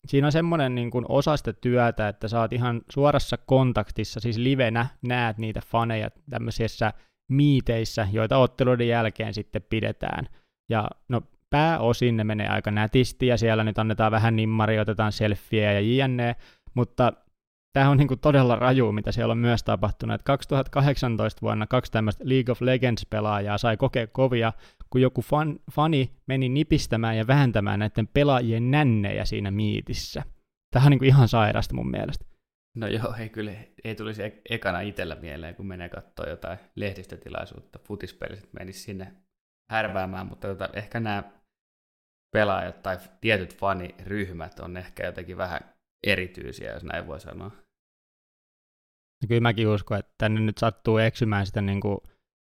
siinä 0.08 0.28
on 0.28 0.32
semmoinen 0.32 0.76
niin 0.76 0.92
kuin 0.92 1.06
osa 1.10 1.38
sitä 1.38 1.54
työtä, 1.54 2.08
että 2.08 2.28
sä 2.28 2.40
oot 2.40 2.54
ihan 2.54 2.82
suorassa 2.92 3.38
kontaktissa, 3.38 4.20
siis 4.20 4.38
livenä 4.38 4.88
näet 5.02 5.38
niitä 5.38 5.62
faneja 5.66 6.10
tämmöisissä 6.30 6.94
miiteissä, 7.32 8.08
joita 8.12 8.38
otteluiden 8.38 8.88
jälkeen 8.88 9.34
sitten 9.34 9.62
pidetään. 9.70 10.30
Ja 10.70 10.88
no 11.10 11.22
pääosin 11.50 12.18
ne 12.18 12.24
menee 12.24 12.48
aika 12.48 12.72
nätisti 12.72 13.28
ja 13.28 13.38
siellä 13.38 13.64
nyt 13.64 13.80
annetaan 13.80 14.12
vähän 14.12 14.36
nimmaria, 14.36 14.82
otetaan 14.82 15.12
selfieä 15.12 15.72
ja 15.72 15.80
jne, 15.80 16.36
mutta 16.74 17.14
tämä 17.74 17.90
on 17.90 17.98
niinku 17.98 18.16
todella 18.16 18.56
raju, 18.56 18.92
mitä 18.92 19.12
siellä 19.12 19.32
on 19.32 19.38
myös 19.38 19.64
tapahtunut. 19.64 20.16
Et 20.16 20.24
2018 20.24 21.42
vuonna 21.42 21.68
kaksi 21.68 21.92
tämmöistä 21.92 22.24
League 22.28 22.52
of 22.52 22.62
Legends-pelaajaa 22.62 23.58
sai 23.58 23.78
kokea 23.78 24.08
kovia, 24.08 24.54
kun 24.90 25.02
joku 25.02 25.22
fan, 25.22 25.60
fani 25.72 26.12
meni 26.28 26.50
nipistämään 26.50 27.18
ja 27.18 27.28
vääntämään 27.28 27.80
näiden 27.80 28.08
pelaajien 28.08 28.72
nännejä 28.72 29.26
siinä 29.26 29.52
miitissä. 29.52 30.24
Tämä 30.72 30.86
on 30.86 30.90
niinku 30.90 31.06
ihan 31.06 31.28
sairasta 31.28 31.76
mun 31.76 31.92
mielestä. 31.92 32.26
No 32.76 32.88
joo, 32.88 33.16
ei 33.20 33.30
kyllä, 33.30 33.52
ei 33.84 33.96
tulisi 33.96 34.24
e- 34.24 34.42
ekana 34.50 34.82
itsellä 34.82 35.16
mieleen, 35.16 35.56
kun 35.56 35.68
menee 35.68 35.90
katsoa 35.90 36.30
jotain 36.30 36.60
lehdistötilaisuutta, 36.76 37.80
futispeliset 37.80 38.54
menisi 38.54 38.80
sinne 38.80 39.14
härväämään, 39.70 40.28
mutta 40.28 40.48
tota, 40.48 40.70
ehkä 40.74 41.00
nämä 41.00 41.24
pelaajat 42.34 42.82
tai 42.82 42.98
tietyt 43.22 43.58
faniryhmät 43.58 44.60
on 44.60 44.78
ehkä 44.78 45.06
jotenkin 45.06 45.38
vähän 45.38 45.60
erityisiä, 46.08 46.74
jos 46.74 46.84
näin 46.84 47.08
voi 47.08 47.20
sanoa. 47.20 47.52
Ja 49.22 49.28
kyllä 49.28 49.42
mäkin 49.42 49.68
uskon, 49.68 50.00
että 50.00 50.14
tänne 50.18 50.40
nyt 50.42 50.58
sattuu 50.58 50.98
eksymään 50.98 51.46
sitä 51.46 51.62
niin 51.62 51.82
kuin 51.82 51.98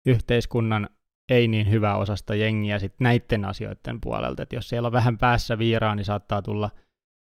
yhteiskunnan 0.07 0.89
ei 1.31 1.49
niin 1.49 1.71
hyvää 1.71 1.97
osasta 1.97 2.35
jengiä 2.35 2.79
sit 2.79 2.95
näiden 3.01 3.45
asioiden 3.45 4.01
puolelta. 4.01 4.43
että 4.43 4.57
jos 4.57 4.69
siellä 4.69 4.87
on 4.87 4.93
vähän 4.93 5.19
päässä 5.19 5.59
viiraa, 5.59 5.95
niin 5.95 6.05
saattaa 6.05 6.43
tulla 6.43 6.71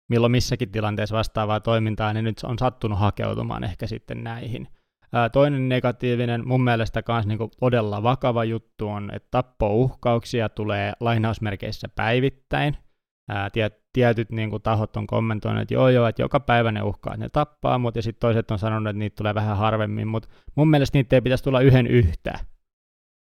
milloin 0.09 0.31
missäkin 0.31 0.71
tilanteessa 0.71 1.15
vastaavaa 1.17 1.59
toimintaa, 1.59 2.13
niin 2.13 2.23
nyt 2.23 2.43
on 2.43 2.59
sattunut 2.59 2.99
hakeutumaan 2.99 3.63
ehkä 3.63 3.87
sitten 3.87 4.23
näihin. 4.23 4.67
Toinen 5.31 5.69
negatiivinen, 5.69 6.47
mun 6.47 6.63
mielestä 6.63 7.03
myös 7.07 7.27
niin 7.27 7.39
todella 7.59 8.03
vakava 8.03 8.43
juttu 8.43 8.87
on, 8.87 9.11
että 9.13 9.27
tappouhkauksia 9.31 10.49
tulee 10.49 10.93
lainausmerkeissä 10.99 11.89
päivittäin. 11.95 12.77
Ää, 13.29 13.49
tiet, 13.49 13.85
tietyt 13.93 14.29
niin 14.31 14.49
kuin, 14.49 14.61
tahot 14.61 14.97
on 14.97 15.07
kommentoineet, 15.07 15.61
että 15.61 15.73
joo 15.73 15.89
joo, 15.89 16.07
että 16.07 16.21
joka 16.21 16.39
päivä 16.39 16.71
ne 16.71 16.81
uhkaa, 16.81 17.13
että 17.13 17.25
ne 17.25 17.29
tappaa, 17.29 17.77
mutta 17.77 18.01
sitten 18.01 18.19
toiset 18.19 18.51
on 18.51 18.59
sanonut, 18.59 18.89
että 18.89 18.99
niitä 18.99 19.15
tulee 19.15 19.35
vähän 19.35 19.57
harvemmin, 19.57 20.07
mutta 20.07 20.29
mun 20.55 20.69
mielestä 20.69 20.97
niitä 20.97 21.15
ei 21.15 21.21
pitäisi 21.21 21.43
tulla 21.43 21.61
yhden 21.61 21.87
yhtä. 21.87 22.39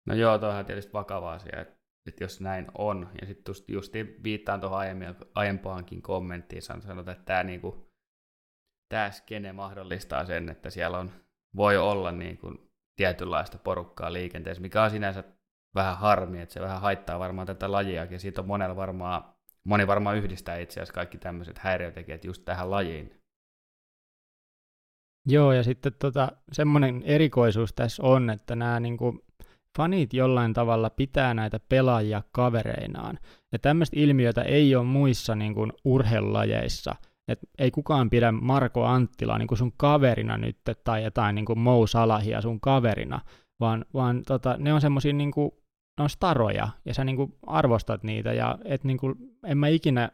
No 0.08 0.14
joo, 0.14 0.38
toihan 0.38 0.66
tietysti 0.66 0.92
vakava 0.92 1.32
asia, 1.32 1.60
että, 1.60 1.74
että 2.08 2.24
jos 2.24 2.40
näin 2.40 2.66
on, 2.78 3.08
ja 3.20 3.26
sitten 3.26 3.50
just, 3.50 3.70
just 3.70 3.92
viittaan 4.24 4.60
tuohon 4.60 4.80
aiempiinkin 5.34 6.02
kommenttiin, 6.02 6.62
sanotaan, 6.62 6.98
että 6.98 7.24
tämä 7.24 7.42
niinku, 7.42 7.88
tämä 8.94 9.10
skene 9.10 9.52
mahdollistaa 9.52 10.24
sen, 10.24 10.48
että 10.48 10.70
siellä 10.70 10.98
on, 10.98 11.10
voi 11.56 11.76
olla 11.76 12.12
niin 12.12 12.38
kuin, 12.38 12.70
tietynlaista 12.96 13.58
porukkaa 13.58 14.12
liikenteessä, 14.12 14.62
mikä 14.62 14.82
on 14.82 14.90
sinänsä 14.90 15.24
vähän 15.74 15.98
harmi, 15.98 16.40
että 16.40 16.52
se 16.52 16.60
vähän 16.60 16.80
haittaa 16.80 17.18
varmaan 17.18 17.46
tätä 17.46 17.72
lajiakin. 17.72 18.20
Siitä 18.20 18.40
on 18.40 18.46
monella 18.46 18.76
varmaan 18.76 19.24
moni 19.64 19.86
varmaan 19.86 20.16
yhdistää 20.16 20.58
itse 20.58 20.80
asiassa 20.80 20.94
kaikki 20.94 21.18
tämmöiset 21.18 21.58
häiriötekijät 21.58 22.24
just 22.24 22.44
tähän 22.44 22.70
lajiin. 22.70 23.20
Joo, 25.26 25.52
ja 25.52 25.62
sitten 25.62 25.92
tota, 25.98 26.32
semmoinen 26.52 27.02
erikoisuus 27.02 27.72
tässä 27.74 28.02
on, 28.02 28.30
että 28.30 28.56
nämä 28.56 28.80
niin 28.80 28.96
kuin, 28.96 29.20
fanit 29.76 30.14
jollain 30.14 30.52
tavalla 30.52 30.90
pitää 30.90 31.34
näitä 31.34 31.60
pelaajia 31.68 32.22
kavereinaan. 32.32 33.18
Ja 33.52 33.58
tämmöistä 33.58 33.96
ilmiötä 34.00 34.42
ei 34.42 34.74
ole 34.76 34.84
muissa 34.84 35.34
niin 35.34 35.54
kuin, 35.54 35.72
urheilulajeissa. 35.84 36.94
Et 37.28 37.38
ei 37.58 37.70
kukaan 37.70 38.10
pidä 38.10 38.32
Marko 38.32 38.84
Anttilaa 38.84 39.38
niin 39.38 39.48
kuin 39.48 39.58
sun 39.58 39.72
kaverina 39.76 40.38
nyt, 40.38 40.56
tai 40.84 41.04
jotain 41.04 41.34
niin 41.34 41.44
kuin 41.44 41.58
Mou 41.58 41.86
Salahia 41.86 42.40
sun 42.40 42.60
kaverina, 42.60 43.20
vaan, 43.60 43.84
vaan 43.94 44.22
tota, 44.26 44.56
ne 44.58 44.72
on 44.72 44.80
semmoisia 44.80 45.12
niin 45.12 45.30
kuin, 45.30 45.50
ne 45.98 46.02
on 46.02 46.10
staroja, 46.10 46.68
ja 46.84 46.94
sä 46.94 47.04
niinku 47.04 47.38
arvostat 47.46 48.02
niitä, 48.02 48.32
ja 48.32 48.58
et 48.64 48.84
niinku, 48.84 49.14
en 49.46 49.58
mä 49.58 49.68
ikinä 49.68 50.10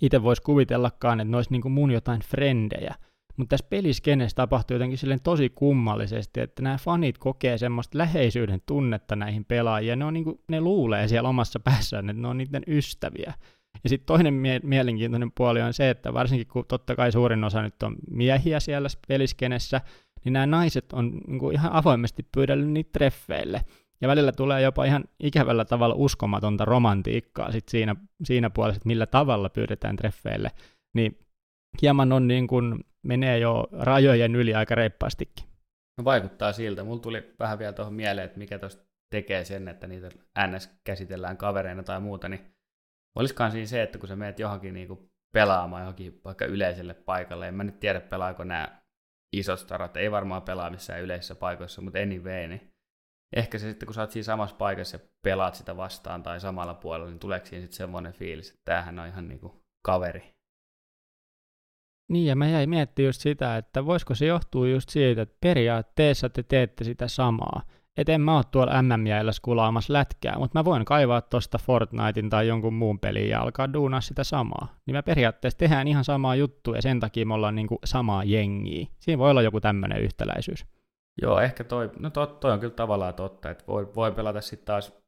itse 0.00 0.22
voisi 0.22 0.42
kuvitellakaan, 0.42 1.20
että 1.20 1.30
ne 1.30 1.36
olisi 1.36 1.50
niinku 1.50 1.68
mun 1.68 1.90
jotain 1.90 2.20
frendejä. 2.20 2.94
Mutta 3.36 3.50
tässä 3.50 3.66
peliskenessä 3.70 4.34
tapahtuu 4.34 4.74
jotenkin 4.74 4.98
silleen 4.98 5.22
tosi 5.22 5.50
kummallisesti, 5.50 6.40
että 6.40 6.62
nämä 6.62 6.76
fanit 6.76 7.18
kokee 7.18 7.58
semmoista 7.58 7.98
läheisyyden 7.98 8.62
tunnetta 8.66 9.16
näihin 9.16 9.44
pelaajiin, 9.44 9.98
ne, 9.98 10.04
on 10.04 10.14
niinku, 10.14 10.40
ne 10.48 10.60
luulee 10.60 11.08
siellä 11.08 11.28
omassa 11.28 11.60
päässään, 11.60 12.10
että 12.10 12.22
ne 12.22 12.28
on 12.28 12.38
niiden 12.38 12.62
ystäviä. 12.66 13.34
Ja 13.84 13.88
sitten 13.88 14.06
toinen 14.06 14.34
mie- 14.34 14.60
mielenkiintoinen 14.62 15.32
puoli 15.32 15.62
on 15.62 15.72
se, 15.72 15.90
että 15.90 16.14
varsinkin 16.14 16.46
kun 16.46 16.64
totta 16.68 16.96
kai 16.96 17.12
suurin 17.12 17.44
osa 17.44 17.62
nyt 17.62 17.82
on 17.82 17.96
miehiä 18.10 18.60
siellä 18.60 18.88
peliskenessä, 19.08 19.80
niin 20.24 20.32
nämä 20.32 20.46
naiset 20.46 20.92
on 20.92 21.20
niinku 21.26 21.50
ihan 21.50 21.72
avoimesti 21.72 22.26
pyydellyt 22.34 22.68
niitä 22.68 22.90
treffeille. 22.92 23.60
Ja 24.00 24.08
välillä 24.08 24.32
tulee 24.32 24.62
jopa 24.62 24.84
ihan 24.84 25.04
ikävällä 25.20 25.64
tavalla 25.64 25.94
uskomatonta 25.94 26.64
romantiikkaa 26.64 27.52
sit 27.52 27.68
siinä, 27.68 27.96
siinä 28.24 28.50
puolessa, 28.50 28.76
että 28.76 28.86
millä 28.86 29.06
tavalla 29.06 29.48
pyydetään 29.48 29.96
treffeille. 29.96 30.50
Niin 30.94 31.18
hieman 31.82 32.12
on 32.12 32.28
niin 32.28 32.46
kuin, 32.46 32.84
menee 33.02 33.38
jo 33.38 33.68
rajojen 33.72 34.36
yli 34.36 34.54
aika 34.54 34.74
reippaastikin. 34.74 35.46
No 35.98 36.04
vaikuttaa 36.04 36.52
siltä. 36.52 36.84
Mulla 36.84 37.00
tuli 37.00 37.34
vähän 37.38 37.58
vielä 37.58 37.72
tuohon 37.72 37.94
mieleen, 37.94 38.24
että 38.24 38.38
mikä 38.38 38.58
tuosta 38.58 38.82
tekee 39.10 39.44
sen, 39.44 39.68
että 39.68 39.86
niitä 39.86 40.08
NS 40.46 40.70
käsitellään 40.84 41.36
kavereina 41.36 41.82
tai 41.82 42.00
muuta, 42.00 42.28
niin 42.28 42.40
olisikohan 43.14 43.52
siinä 43.52 43.66
se, 43.66 43.82
että 43.82 43.98
kun 43.98 44.08
sä 44.08 44.16
meet 44.16 44.38
johonkin 44.38 44.74
niin 44.74 44.88
kuin 44.88 45.10
pelaamaan 45.34 45.82
johonkin 45.82 46.20
vaikka 46.24 46.44
yleiselle 46.44 46.94
paikalle, 46.94 47.48
en 47.48 47.54
mä 47.54 47.64
nyt 47.64 47.80
tiedä 47.80 48.00
pelaako 48.00 48.44
nämä 48.44 48.82
isot 49.32 49.58
starat, 49.58 49.96
ei 49.96 50.10
varmaan 50.10 50.42
pelaa 50.42 50.70
missään 50.70 51.02
yleisissä 51.02 51.34
paikoissa, 51.34 51.82
mutta 51.82 51.98
anyway, 51.98 52.48
niin 52.48 52.72
ehkä 53.36 53.58
se 53.58 53.68
sitten, 53.68 53.86
kun 53.86 53.94
sä 53.94 54.00
oot 54.00 54.10
siinä 54.10 54.24
samassa 54.24 54.56
paikassa 54.56 54.96
ja 54.96 55.06
pelaat 55.22 55.54
sitä 55.54 55.76
vastaan 55.76 56.22
tai 56.22 56.40
samalla 56.40 56.74
puolella, 56.74 57.08
niin 57.08 57.18
tuleeko 57.18 57.46
siinä 57.46 57.60
sitten 57.60 57.76
semmoinen 57.76 58.12
fiilis, 58.12 58.50
että 58.50 58.62
tämähän 58.64 58.98
on 58.98 59.08
ihan 59.08 59.28
niinku 59.28 59.62
kaveri. 59.86 60.32
Niin, 62.10 62.26
ja 62.26 62.36
mä 62.36 62.48
jäin 62.48 62.70
miettimään 62.70 63.08
just 63.08 63.20
sitä, 63.20 63.56
että 63.56 63.86
voisiko 63.86 64.14
se 64.14 64.26
johtua 64.26 64.68
just 64.68 64.88
siitä, 64.88 65.22
että 65.22 65.36
periaatteessa 65.40 66.28
te 66.28 66.42
teette 66.42 66.84
sitä 66.84 67.08
samaa. 67.08 67.62
Et 67.96 68.08
en 68.08 68.20
mä 68.20 68.36
oo 68.36 68.42
tuolla 68.44 68.82
MM-jäillä 68.82 69.32
skulaamassa 69.32 69.92
lätkää, 69.92 70.38
mutta 70.38 70.58
mä 70.58 70.64
voin 70.64 70.84
kaivaa 70.84 71.20
tuosta 71.20 71.58
Fortnitein 71.58 72.30
tai 72.30 72.48
jonkun 72.48 72.74
muun 72.74 72.98
pelin 72.98 73.28
ja 73.28 73.40
alkaa 73.40 73.72
duunaa 73.72 74.00
sitä 74.00 74.24
samaa. 74.24 74.76
Niin 74.86 74.96
me 74.96 75.02
periaatteessa 75.02 75.58
tehdään 75.58 75.88
ihan 75.88 76.04
samaa 76.04 76.36
juttua 76.36 76.76
ja 76.76 76.82
sen 76.82 77.00
takia 77.00 77.26
me 77.26 77.34
ollaan 77.34 77.54
niinku 77.54 77.78
samaa 77.84 78.24
jengiä. 78.24 78.86
Siinä 78.98 79.18
voi 79.18 79.30
olla 79.30 79.42
joku 79.42 79.60
tämmöinen 79.60 80.00
yhtäläisyys. 80.00 80.66
Joo, 81.22 81.40
ehkä 81.40 81.64
toi, 81.64 81.90
no 81.98 82.10
to, 82.10 82.26
toi 82.26 82.52
on 82.52 82.60
kyllä 82.60 82.74
tavallaan 82.74 83.14
totta, 83.14 83.50
että 83.50 83.64
voi, 83.66 83.94
voi 83.94 84.12
pelata 84.12 84.40
sitten 84.40 84.66
taas 84.66 85.02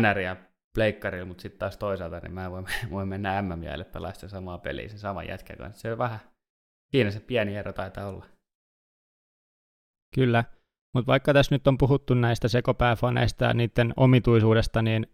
NRiä 0.00 0.36
pleikkarilla, 0.74 1.26
mutta 1.26 1.42
sitten 1.42 1.58
taas 1.58 1.76
toisaalta, 1.76 2.20
niin 2.20 2.32
mä 2.32 2.50
voin, 2.50 2.66
voin 2.90 3.08
mennä 3.12 3.42
MM-jäille 3.42 3.84
pelaa 3.84 4.12
sitä 4.12 4.28
samaa 4.28 4.58
peliä 4.58 4.88
sen 4.88 4.98
saman 4.98 5.28
jätkän 5.28 5.58
kanssa. 5.58 5.80
Se 5.80 5.92
on 5.92 5.98
vähän, 5.98 6.20
siinä 6.90 7.10
se 7.10 7.20
pieni 7.20 7.56
ero 7.56 7.72
taitaa 7.72 8.08
olla. 8.08 8.26
Kyllä, 10.14 10.44
mutta 10.94 11.06
vaikka 11.06 11.34
tässä 11.34 11.54
nyt 11.54 11.66
on 11.66 11.78
puhuttu 11.78 12.14
näistä 12.14 12.48
sekopääfaneista 12.48 13.44
ja 13.44 13.54
niiden 13.54 13.92
omituisuudesta, 13.96 14.82
niin 14.82 15.06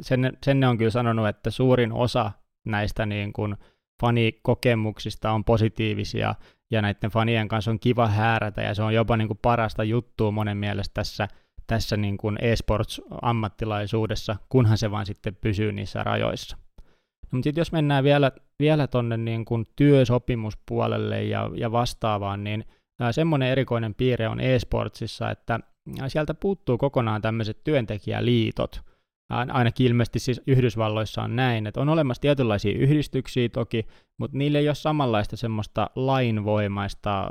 sen, 0.00 0.36
sen 0.44 0.60
ne 0.60 0.68
on 0.68 0.78
kyllä 0.78 0.90
sanonut, 0.90 1.28
että 1.28 1.50
suurin 1.50 1.92
osa 1.92 2.32
näistä 2.64 3.06
niin 3.06 3.32
kuin 3.32 3.56
fanikokemuksista 4.00 5.32
on 5.32 5.44
positiivisia, 5.44 6.34
ja 6.70 6.82
näiden 6.82 7.10
fanien 7.10 7.48
kanssa 7.48 7.70
on 7.70 7.80
kiva 7.80 8.08
häärätä, 8.08 8.62
ja 8.62 8.74
se 8.74 8.82
on 8.82 8.94
jopa 8.94 9.16
niin 9.16 9.28
kuin 9.28 9.38
parasta 9.42 9.84
juttua 9.84 10.30
monen 10.30 10.56
mielestä 10.56 10.94
tässä, 10.94 11.28
tässä 11.66 11.96
niin 11.96 12.16
kuin 12.16 12.38
e-sports-ammattilaisuudessa, 12.40 14.36
kunhan 14.48 14.78
se 14.78 14.90
vaan 14.90 15.06
sitten 15.06 15.36
pysyy 15.40 15.72
niissä 15.72 16.02
rajoissa. 16.02 16.56
No, 16.56 17.28
mutta 17.30 17.44
sitten 17.44 17.60
jos 17.60 17.72
mennään 17.72 18.04
vielä, 18.04 18.32
vielä 18.58 18.86
tuonne 18.86 19.16
niin 19.16 19.44
työsopimuspuolelle 19.76 21.24
ja, 21.24 21.50
ja 21.54 21.72
vastaavaan, 21.72 22.44
niin 22.44 22.64
semmoinen 23.10 23.48
erikoinen 23.48 23.94
piirre 23.94 24.28
on 24.28 24.40
e-sportsissa, 24.40 25.30
että 25.30 25.60
sieltä 26.08 26.34
puuttuu 26.34 26.78
kokonaan 26.78 27.22
tämmöiset 27.22 27.64
työntekijäliitot– 27.64 28.80
ainakin 29.30 29.86
ilmeisesti 29.86 30.18
siis 30.18 30.40
Yhdysvalloissa 30.46 31.22
on 31.22 31.36
näin, 31.36 31.66
että 31.66 31.80
on 31.80 31.88
olemassa 31.88 32.20
tietynlaisia 32.20 32.78
yhdistyksiä 32.78 33.48
toki, 33.48 33.86
mutta 34.18 34.38
niillä 34.38 34.58
ei 34.58 34.68
ole 34.68 34.74
samanlaista 34.74 35.36
semmoista 35.36 35.90
lainvoimaista 35.96 37.30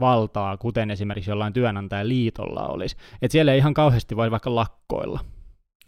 valtaa, 0.00 0.56
kuten 0.56 0.90
esimerkiksi 0.90 1.30
jollain 1.30 1.52
työnantajaliitolla 1.52 2.66
olisi. 2.66 2.96
Että 3.22 3.32
siellä 3.32 3.52
ei 3.52 3.58
ihan 3.58 3.74
kauheasti 3.74 4.16
voi 4.16 4.30
vaikka 4.30 4.54
lakkoilla. 4.54 5.20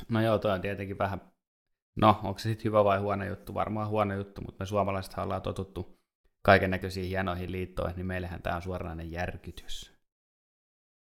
No 0.08 0.20
joo, 0.20 0.38
toi 0.38 0.52
on 0.52 0.60
tietenkin 0.60 0.98
vähän, 0.98 1.20
no 1.96 2.20
onko 2.24 2.38
se 2.38 2.48
sitten 2.48 2.64
hyvä 2.64 2.84
vai 2.84 2.98
huono 2.98 3.24
juttu? 3.24 3.54
Varmaan 3.54 3.88
huono 3.88 4.14
juttu, 4.14 4.40
mutta 4.40 4.62
me 4.62 4.66
suomalaiset 4.66 5.18
ollaan 5.18 5.42
totuttu 5.42 5.93
kaiken 6.44 6.70
näköisiin 6.70 7.08
hienoihin 7.08 7.52
liittoihin, 7.52 7.96
niin 7.96 8.06
meillähän 8.06 8.42
tämä 8.42 8.56
on 8.56 8.62
suoranainen 8.62 9.10
järkytys. 9.10 9.94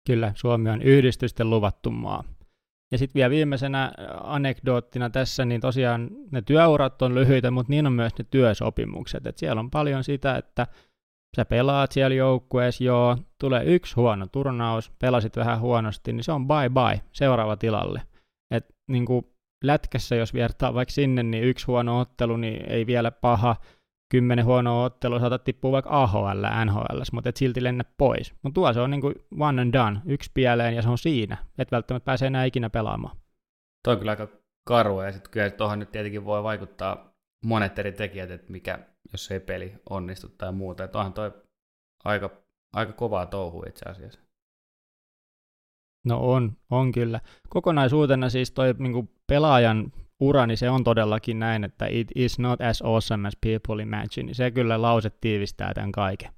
Kyllä, 0.08 0.32
Suomi 0.36 0.70
on 0.70 0.82
yhdistysten 0.82 1.50
luvattu 1.50 1.92
maa. 1.92 2.24
Ja 2.92 2.98
sitten 2.98 3.14
vielä 3.14 3.30
viimeisenä 3.30 3.94
anekdoottina 4.24 5.10
tässä, 5.10 5.46
niin 5.46 5.62
tosiaan 5.62 6.10
ne 6.32 6.42
työurat 6.42 7.02
on 7.02 7.16
lyhyitä, 7.16 7.52
mutta 7.52 7.70
niin 7.70 7.88
on 7.88 7.94
myös 7.94 8.14
ne 8.20 8.26
työsopimukset. 8.32 9.28
Et 9.28 9.38
siellä 9.38 9.60
on 9.60 9.72
paljon 9.72 10.04
sitä, 10.04 10.36
että 10.36 10.68
sä 11.36 11.46
pelaat 11.46 11.92
siellä 11.92 12.16
joukkueessa, 12.16 12.84
joo, 12.84 13.18
tulee 13.40 13.64
yksi 13.64 13.96
huono 13.96 14.28
turnaus, 14.28 14.92
pelasit 15.00 15.38
vähän 15.38 15.60
huonosti, 15.60 16.14
niin 16.14 16.24
se 16.24 16.32
on 16.32 16.48
bye 16.48 16.70
bye, 16.70 17.02
seuraava 17.12 17.58
tilalle. 17.58 18.02
Et 18.52 18.76
niin 18.88 19.06
kuin 19.06 19.26
lätkässä, 19.64 20.16
jos 20.16 20.34
viertaa 20.34 20.74
vaikka 20.74 20.92
sinne, 20.92 21.24
niin 21.24 21.44
yksi 21.44 21.66
huono 21.66 22.00
ottelu, 22.00 22.38
niin 22.38 22.72
ei 22.72 22.86
vielä 22.86 23.12
paha, 23.12 23.56
kymmenen 24.10 24.46
huonoa 24.46 24.84
ottelua 24.84 25.20
saatat 25.20 25.44
tippua 25.44 25.72
vaikka 25.72 25.90
AHL, 25.90 26.46
NHL, 26.66 27.02
mutta 27.12 27.30
et 27.30 27.38
silti 27.38 27.64
lennä 27.64 27.84
pois. 27.98 28.34
Mutta 28.44 28.54
tuo 28.54 28.74
se 28.74 28.80
on 28.80 28.92
niin 28.92 29.02
kuin 29.02 29.16
one 29.40 29.62
and 29.62 29.74
done, 29.74 30.02
yksi 30.06 30.32
pieleen 30.34 30.76
ja 30.76 30.82
se 30.82 30.90
on 30.90 30.98
siinä. 30.98 31.38
Et 31.58 31.72
välttämättä 31.72 32.06
pääse 32.06 32.28
enää 32.28 32.44
ikinä 32.44 32.70
pelaamaan. 32.70 33.18
Toi 33.84 33.94
on 33.94 34.00
kyllä 34.00 34.12
aika 34.12 34.28
karua 34.68 35.06
ja 35.06 35.12
sitten 35.12 35.32
kyllä 35.32 35.50
tuohon 35.50 35.80
nyt 35.80 35.92
tietenkin 35.92 36.26
voi 36.26 36.44
vaikuttaa 36.44 37.14
monet 37.46 37.80
eri 37.80 37.92
tekijät, 37.92 38.32
että 38.32 38.52
mikä, 38.52 38.80
jos 39.12 39.32
ei 39.32 39.40
peli 39.40 39.74
onnistu 39.90 40.30
tai 40.30 40.52
muuta. 40.52 40.84
Että 40.84 40.98
onhan 40.98 41.14
toi 41.14 41.32
aika, 42.04 42.30
aika 42.74 42.94
kovaa 42.94 43.26
touhua 43.26 43.66
itse 43.68 43.90
asiassa. 43.90 44.20
No 46.06 46.20
on, 46.20 46.58
on 46.70 46.92
kyllä. 46.92 47.20
Kokonaisuutena 47.50 48.30
siis 48.30 48.52
toi 48.52 48.76
niin 48.78 49.10
pelaajan 49.28 49.92
ura, 50.20 50.48
niin 50.48 50.58
se 50.58 50.70
on 50.70 50.84
todellakin 50.84 51.40
näin, 51.40 51.64
että 51.64 51.86
it 51.90 52.08
is 52.16 52.40
not 52.40 52.62
as 52.62 52.82
awesome 52.82 53.28
as 53.28 53.38
people 53.42 53.84
imagine. 53.84 54.34
Se 54.34 54.52
kyllä 54.52 54.82
lause 54.82 55.10
tiivistää 55.10 55.74
tämän 55.74 55.92
kaiken. 55.92 56.32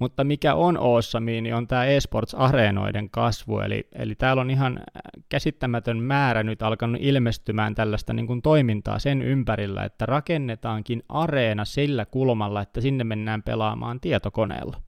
Mutta 0.00 0.24
mikä 0.24 0.54
on 0.54 0.76
awesome, 0.76 1.40
niin 1.40 1.54
on 1.54 1.68
tämä 1.68 1.84
esports-areenoiden 1.84 3.10
kasvu, 3.10 3.58
eli, 3.58 3.88
eli 3.92 4.14
täällä 4.14 4.40
on 4.40 4.50
ihan 4.50 4.80
käsittämätön 5.28 5.98
määrä 5.98 6.42
nyt 6.42 6.62
alkanut 6.62 7.00
ilmestymään 7.00 7.74
tällaista 7.74 8.12
niin 8.12 8.26
kuin 8.26 8.42
toimintaa 8.42 8.98
sen 8.98 9.22
ympärillä, 9.22 9.84
että 9.84 10.06
rakennetaankin 10.06 11.02
areena 11.08 11.64
sillä 11.64 12.06
kulmalla, 12.06 12.62
että 12.62 12.80
sinne 12.80 13.04
mennään 13.04 13.42
pelaamaan 13.42 14.00
tietokoneella. 14.00 14.82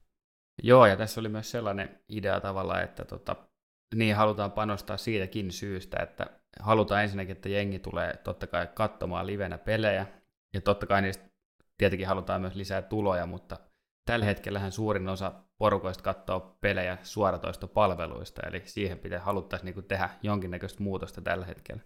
Joo, 0.63 0.87
ja 0.87 0.97
tässä 0.97 1.21
oli 1.21 1.29
myös 1.29 1.51
sellainen 1.51 1.99
idea 2.09 2.41
tavalla, 2.41 2.81
että 2.81 3.05
tota, 3.05 3.37
niin 3.95 4.17
halutaan 4.17 4.53
panostaa 4.53 4.97
siitäkin 4.97 5.51
syystä, 5.51 6.03
että 6.03 6.42
halutaan 6.61 7.03
ensinnäkin, 7.03 7.37
että 7.37 7.49
jengi 7.49 7.79
tulee 7.79 8.17
totta 8.17 8.47
kai 8.47 8.69
katsomaan 8.75 9.27
livenä 9.27 9.59
pelejä, 9.59 10.07
ja 10.55 10.61
totta 10.61 10.87
kai 10.87 11.03
niistä 11.03 11.25
tietenkin 11.79 12.09
halutaan 12.09 12.41
myös 12.41 12.55
lisää 12.55 12.83
tuloja, 12.83 13.27
mutta 13.27 13.57
tällä 14.05 14.25
hetkellähän 14.25 14.73
suurin 14.73 15.09
osa 15.09 15.33
porukoista 15.59 16.05
katsoo 16.05 16.57
pelejä 16.61 16.99
suoratoistopalveluista, 17.03 18.43
eli 18.47 18.63
siihen 18.65 18.99
pitää 18.99 19.21
haluttaisiin 19.21 19.75
niin 19.75 19.85
tehdä 19.85 20.11
jonkinnäköistä 20.23 20.83
muutosta 20.83 21.21
tällä 21.21 21.47
hetkellä. 21.47 21.83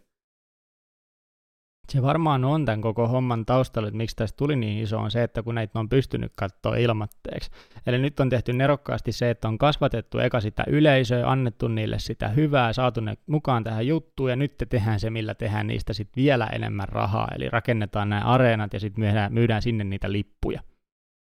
Se 1.89 2.03
varmaan 2.03 2.45
on 2.45 2.65
tämän 2.65 2.81
koko 2.81 3.09
homman 3.09 3.47
taustalla, 3.47 3.89
että 3.89 3.97
miksi 3.97 4.17
tästä 4.17 4.37
tuli 4.37 4.57
niin 4.57 4.83
iso, 4.83 4.99
on 4.99 5.11
se, 5.11 5.23
että 5.23 5.43
kun 5.43 5.55
näitä 5.55 5.79
on 5.79 5.89
pystynyt 5.89 6.33
katsoa 6.37 6.77
ilmatteeksi. 6.77 7.51
Eli 7.87 7.99
nyt 7.99 8.21
on 8.21 8.29
tehty 8.29 8.53
nerokkaasti 8.53 9.13
se, 9.13 9.31
että 9.31 9.49
on 9.49 9.59
kasvatettu 9.59 10.19
eka 10.19 10.41
sitä 10.41 10.65
yleisöä, 10.67 11.31
annettu 11.31 11.69
niille 11.69 11.99
sitä 11.99 12.29
hyvää, 12.29 12.73
saatu 12.73 13.01
ne 13.01 13.15
mukaan 13.27 13.65
tähän 13.65 13.87
juttuun, 13.87 14.31
ja 14.31 14.37
nyt 14.37 14.59
te 14.59 14.67
tehdään 14.67 15.01
se, 15.01 15.11
millä 15.11 15.35
tehdään 15.35 15.67
niistä 15.67 15.93
sitten 15.93 16.23
vielä 16.23 16.47
enemmän 16.47 16.89
rahaa. 16.89 17.29
Eli 17.37 17.49
rakennetaan 17.49 18.09
nämä 18.09 18.23
areenat 18.23 18.73
ja 18.73 18.81
sitten 18.81 19.05
myydään, 19.05 19.33
myydään 19.33 19.63
sinne 19.63 19.85
niitä 19.85 20.13
lippuja. 20.13 20.61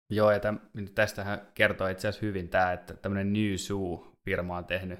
Joo, 0.09 0.31
ja 0.31 0.39
täm, 0.39 0.59
tästähän 0.95 1.41
kertoo 1.53 1.87
itse 1.87 2.07
asiassa 2.07 2.25
hyvin 2.25 2.49
tämä, 2.49 2.71
että 2.71 2.93
tämmöinen 2.93 3.33
New 3.33 3.53
Zoo-firma 3.53 4.57
on 4.57 4.65
tehnyt 4.65 4.99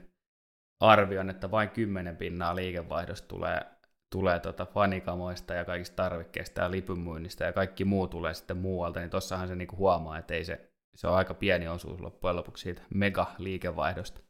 arvion, 0.82 1.30
että 1.30 1.52
vain 1.52 1.70
10 1.70 2.18
pinnaa 2.18 2.56
liikevaihdosta 2.56 3.28
tulee 3.28 3.75
tulee 4.16 4.40
tota 4.40 4.66
fanikamoista 4.66 5.54
ja 5.54 5.66
kaikista 5.66 5.96
tarvikkeista 5.96 6.62
ja 6.62 6.72
lipunmyynnistä 6.72 7.46
ja 7.46 7.54
kaikki 7.54 7.86
muu 7.86 8.08
tulee 8.08 8.34
sitten 8.34 8.58
muualta, 8.58 9.00
niin 9.00 9.10
tossahan 9.10 9.48
se 9.48 9.56
niinku 9.56 9.78
huomaa, 9.78 10.18
että 10.18 10.34
ei 10.34 10.46
se, 10.46 10.72
se 10.96 11.08
on 11.08 11.16
aika 11.16 11.34
pieni 11.34 11.68
osuus 11.68 12.00
loppujen 12.00 12.36
lopuksi 12.36 12.64
siitä 12.64 12.82
mega-liikevaihdosta. 12.94 14.22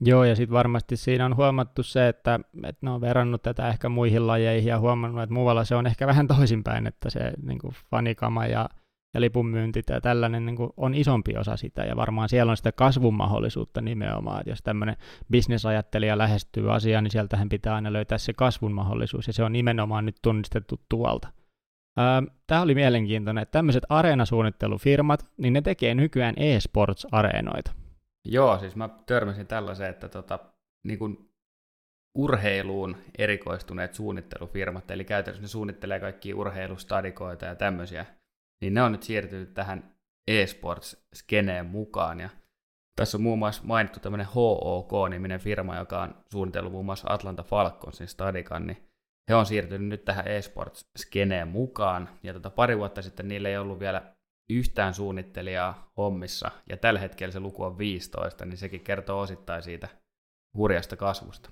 Joo, 0.00 0.24
ja 0.24 0.36
sitten 0.36 0.54
varmasti 0.54 0.96
siinä 0.96 1.26
on 1.26 1.36
huomattu 1.36 1.82
se, 1.82 2.08
että, 2.08 2.40
että 2.64 2.86
ne 2.86 2.90
on 2.90 3.00
verrannut 3.00 3.42
tätä 3.42 3.68
ehkä 3.68 3.88
muihin 3.88 4.26
lajeihin 4.26 4.68
ja 4.68 4.78
huomannut, 4.78 5.22
että 5.22 5.34
muualla 5.34 5.64
se 5.64 5.74
on 5.74 5.86
ehkä 5.86 6.06
vähän 6.06 6.28
toisinpäin, 6.28 6.86
että 6.86 7.10
se 7.10 7.32
niin 7.42 7.60
fanikama 7.90 8.46
ja 8.46 8.68
ja 9.14 9.20
lipunmyynti 9.20 9.82
ja 9.90 10.00
tällainen 10.00 10.46
niin 10.46 10.56
on 10.76 10.94
isompi 10.94 11.36
osa 11.36 11.56
sitä, 11.56 11.82
ja 11.82 11.96
varmaan 11.96 12.28
siellä 12.28 12.50
on 12.50 12.56
sitä 12.56 12.72
kasvun 12.72 13.14
mahdollisuutta 13.14 13.80
nimenomaan, 13.80 14.40
että 14.40 14.50
jos 14.50 14.62
tämmöinen 14.62 14.96
bisnesajattelija 15.30 16.18
lähestyy 16.18 16.74
asiaan, 16.74 17.04
niin 17.04 17.12
sieltähän 17.12 17.48
pitää 17.48 17.74
aina 17.74 17.92
löytää 17.92 18.18
se 18.18 18.32
kasvun 18.32 18.72
mahdollisuus, 18.72 19.26
ja 19.26 19.32
se 19.32 19.44
on 19.44 19.52
nimenomaan 19.52 20.06
nyt 20.06 20.16
tunnistettu 20.22 20.80
tuolta. 20.88 21.28
Tämä 22.46 22.62
oli 22.62 22.74
mielenkiintoinen, 22.74 23.42
että 23.42 23.52
tämmöiset 23.52 23.84
areenasuunnittelufirmat, 23.88 25.26
niin 25.36 25.52
ne 25.52 25.62
tekee 25.62 25.94
nykyään 25.94 26.34
e-sports-areenoita. 26.36 27.72
Joo, 28.24 28.58
siis 28.58 28.76
mä 28.76 28.88
törmäsin 29.06 29.46
tällaiseen, 29.46 29.90
että 29.90 30.08
tota, 30.08 30.38
niin 30.84 30.98
kun 30.98 31.28
urheiluun 32.14 32.96
erikoistuneet 33.18 33.94
suunnittelufirmat, 33.94 34.90
eli 34.90 35.04
käytännössä 35.04 35.42
ne 35.42 35.48
suunnittelee 35.48 36.00
kaikki 36.00 36.34
urheilustadikoita 36.34 37.46
ja 37.46 37.54
tämmöisiä, 37.54 38.06
niin 38.62 38.74
ne 38.74 38.82
on 38.82 38.92
nyt 38.92 39.02
siirtynyt 39.02 39.54
tähän 39.54 39.94
eSports-skeneen 40.30 41.66
mukaan, 41.66 42.20
ja 42.20 42.30
tässä 42.96 43.18
on 43.18 43.22
muun 43.22 43.38
muassa 43.38 43.62
mainittu 43.64 44.00
tämmöinen 44.00 44.26
HOK-niminen 44.26 45.40
firma, 45.40 45.76
joka 45.76 46.02
on 46.02 46.14
suunnitellut 46.32 46.72
muun 46.72 46.84
muassa 46.84 47.12
Atlanta 47.12 47.42
Falconsin 47.42 48.08
stadikan, 48.08 48.66
niin 48.66 48.88
he 49.30 49.34
on 49.34 49.46
siirtynyt 49.46 49.88
nyt 49.88 50.04
tähän 50.04 50.24
eSports-skeneen 50.26 51.48
mukaan, 51.48 52.08
ja 52.22 52.32
tota 52.32 52.50
pari 52.50 52.78
vuotta 52.78 53.02
sitten 53.02 53.28
niillä 53.28 53.48
ei 53.48 53.56
ollut 53.56 53.80
vielä 53.80 54.14
yhtään 54.50 54.94
suunnittelijaa 54.94 55.92
hommissa, 55.96 56.50
ja 56.68 56.76
tällä 56.76 57.00
hetkellä 57.00 57.32
se 57.32 57.40
luku 57.40 57.62
on 57.62 57.78
15, 57.78 58.44
niin 58.44 58.56
sekin 58.56 58.80
kertoo 58.80 59.20
osittain 59.20 59.62
siitä 59.62 59.88
hurjasta 60.56 60.96
kasvusta. 60.96 61.50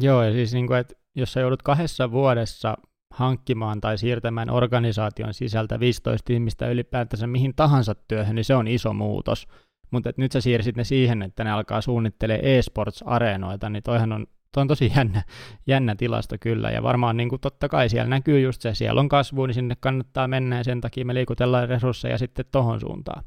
Joo, 0.00 0.22
ja 0.22 0.32
siis 0.32 0.52
niin 0.52 0.66
kuin, 0.66 0.78
että 0.78 0.94
jos 1.16 1.32
sä 1.32 1.40
joudut 1.40 1.62
kahdessa 1.62 2.10
vuodessa 2.10 2.76
hankkimaan 3.14 3.80
tai 3.80 3.98
siirtämään 3.98 4.50
organisaation 4.50 5.34
sisältä 5.34 5.80
15 5.80 6.32
ihmistä 6.32 6.68
ylipäätänsä 6.68 7.26
mihin 7.26 7.52
tahansa 7.56 7.94
työhön, 7.94 8.34
niin 8.34 8.44
se 8.44 8.54
on 8.54 8.68
iso 8.68 8.92
muutos. 8.92 9.46
Mutta 9.90 10.10
nyt 10.16 10.32
sä 10.32 10.40
siirsit 10.40 10.76
ne 10.76 10.84
siihen, 10.84 11.22
että 11.22 11.44
ne 11.44 11.50
alkaa 11.50 11.80
suunnittelemaan 11.80 12.44
e-sports-areenoita, 12.44 13.70
niin 13.70 13.82
toihan 13.82 14.12
on, 14.12 14.26
toi 14.54 14.60
on 14.60 14.68
tosi 14.68 14.92
jännä, 14.96 15.22
jännä 15.66 15.94
tilasto 15.94 16.36
kyllä. 16.40 16.70
Ja 16.70 16.82
varmaan 16.82 17.16
niin 17.16 17.28
kuin 17.28 17.40
totta 17.40 17.68
kai 17.68 17.88
siellä 17.88 18.08
näkyy 18.08 18.40
just 18.40 18.62
se, 18.62 18.74
siellä 18.74 19.00
on 19.00 19.08
kasvu, 19.08 19.46
niin 19.46 19.54
sinne 19.54 19.76
kannattaa 19.80 20.28
mennä 20.28 20.56
ja 20.56 20.64
sen 20.64 20.80
takia 20.80 21.04
me 21.04 21.14
liikutellaan 21.14 21.68
resursseja 21.68 22.18
sitten 22.18 22.44
tohon 22.52 22.80
suuntaan. 22.80 23.24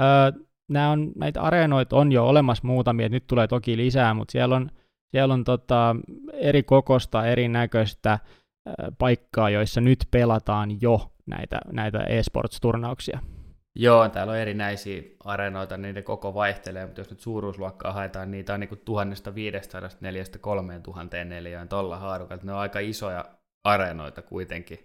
Öö, 0.00 0.42
nämä 0.70 0.90
on, 0.90 1.12
näitä 1.16 1.42
areenoita 1.42 1.96
on 1.96 2.12
jo 2.12 2.26
olemassa 2.26 2.66
muutamia, 2.66 3.08
nyt 3.08 3.26
tulee 3.26 3.48
toki 3.48 3.76
lisää, 3.76 4.14
mutta 4.14 4.32
siellä 4.32 4.56
on, 4.56 4.70
siellä 5.10 5.34
on 5.34 5.44
tota, 5.44 5.96
eri 6.32 6.62
kokosta, 6.62 7.26
erinäköistä, 7.26 8.18
paikkaa, 8.98 9.50
joissa 9.50 9.80
nyt 9.80 9.98
pelataan 10.10 10.82
jo 10.82 11.12
näitä, 11.26 11.60
näitä 11.72 11.98
e-sports-turnauksia. 11.98 13.20
Joo, 13.76 14.08
täällä 14.08 14.30
on 14.30 14.38
erinäisiä 14.38 15.02
areenoita, 15.24 15.76
niiden 15.76 16.04
koko 16.04 16.34
vaihtelee, 16.34 16.86
mutta 16.86 17.00
jos 17.00 17.10
nyt 17.10 17.20
suuruusluokkaa 17.20 17.92
haetaan, 17.92 18.30
niitä 18.30 18.54
on 18.54 18.60
niin 18.60 18.80
1504 18.84 19.60
3000 20.40 21.24
neliöön 21.24 21.68
tuolla 21.68 21.96
haarukalla. 21.96 22.42
Ne 22.44 22.52
on 22.52 22.58
aika 22.58 22.78
isoja 22.78 23.24
areenoita 23.64 24.22
kuitenkin. 24.22 24.78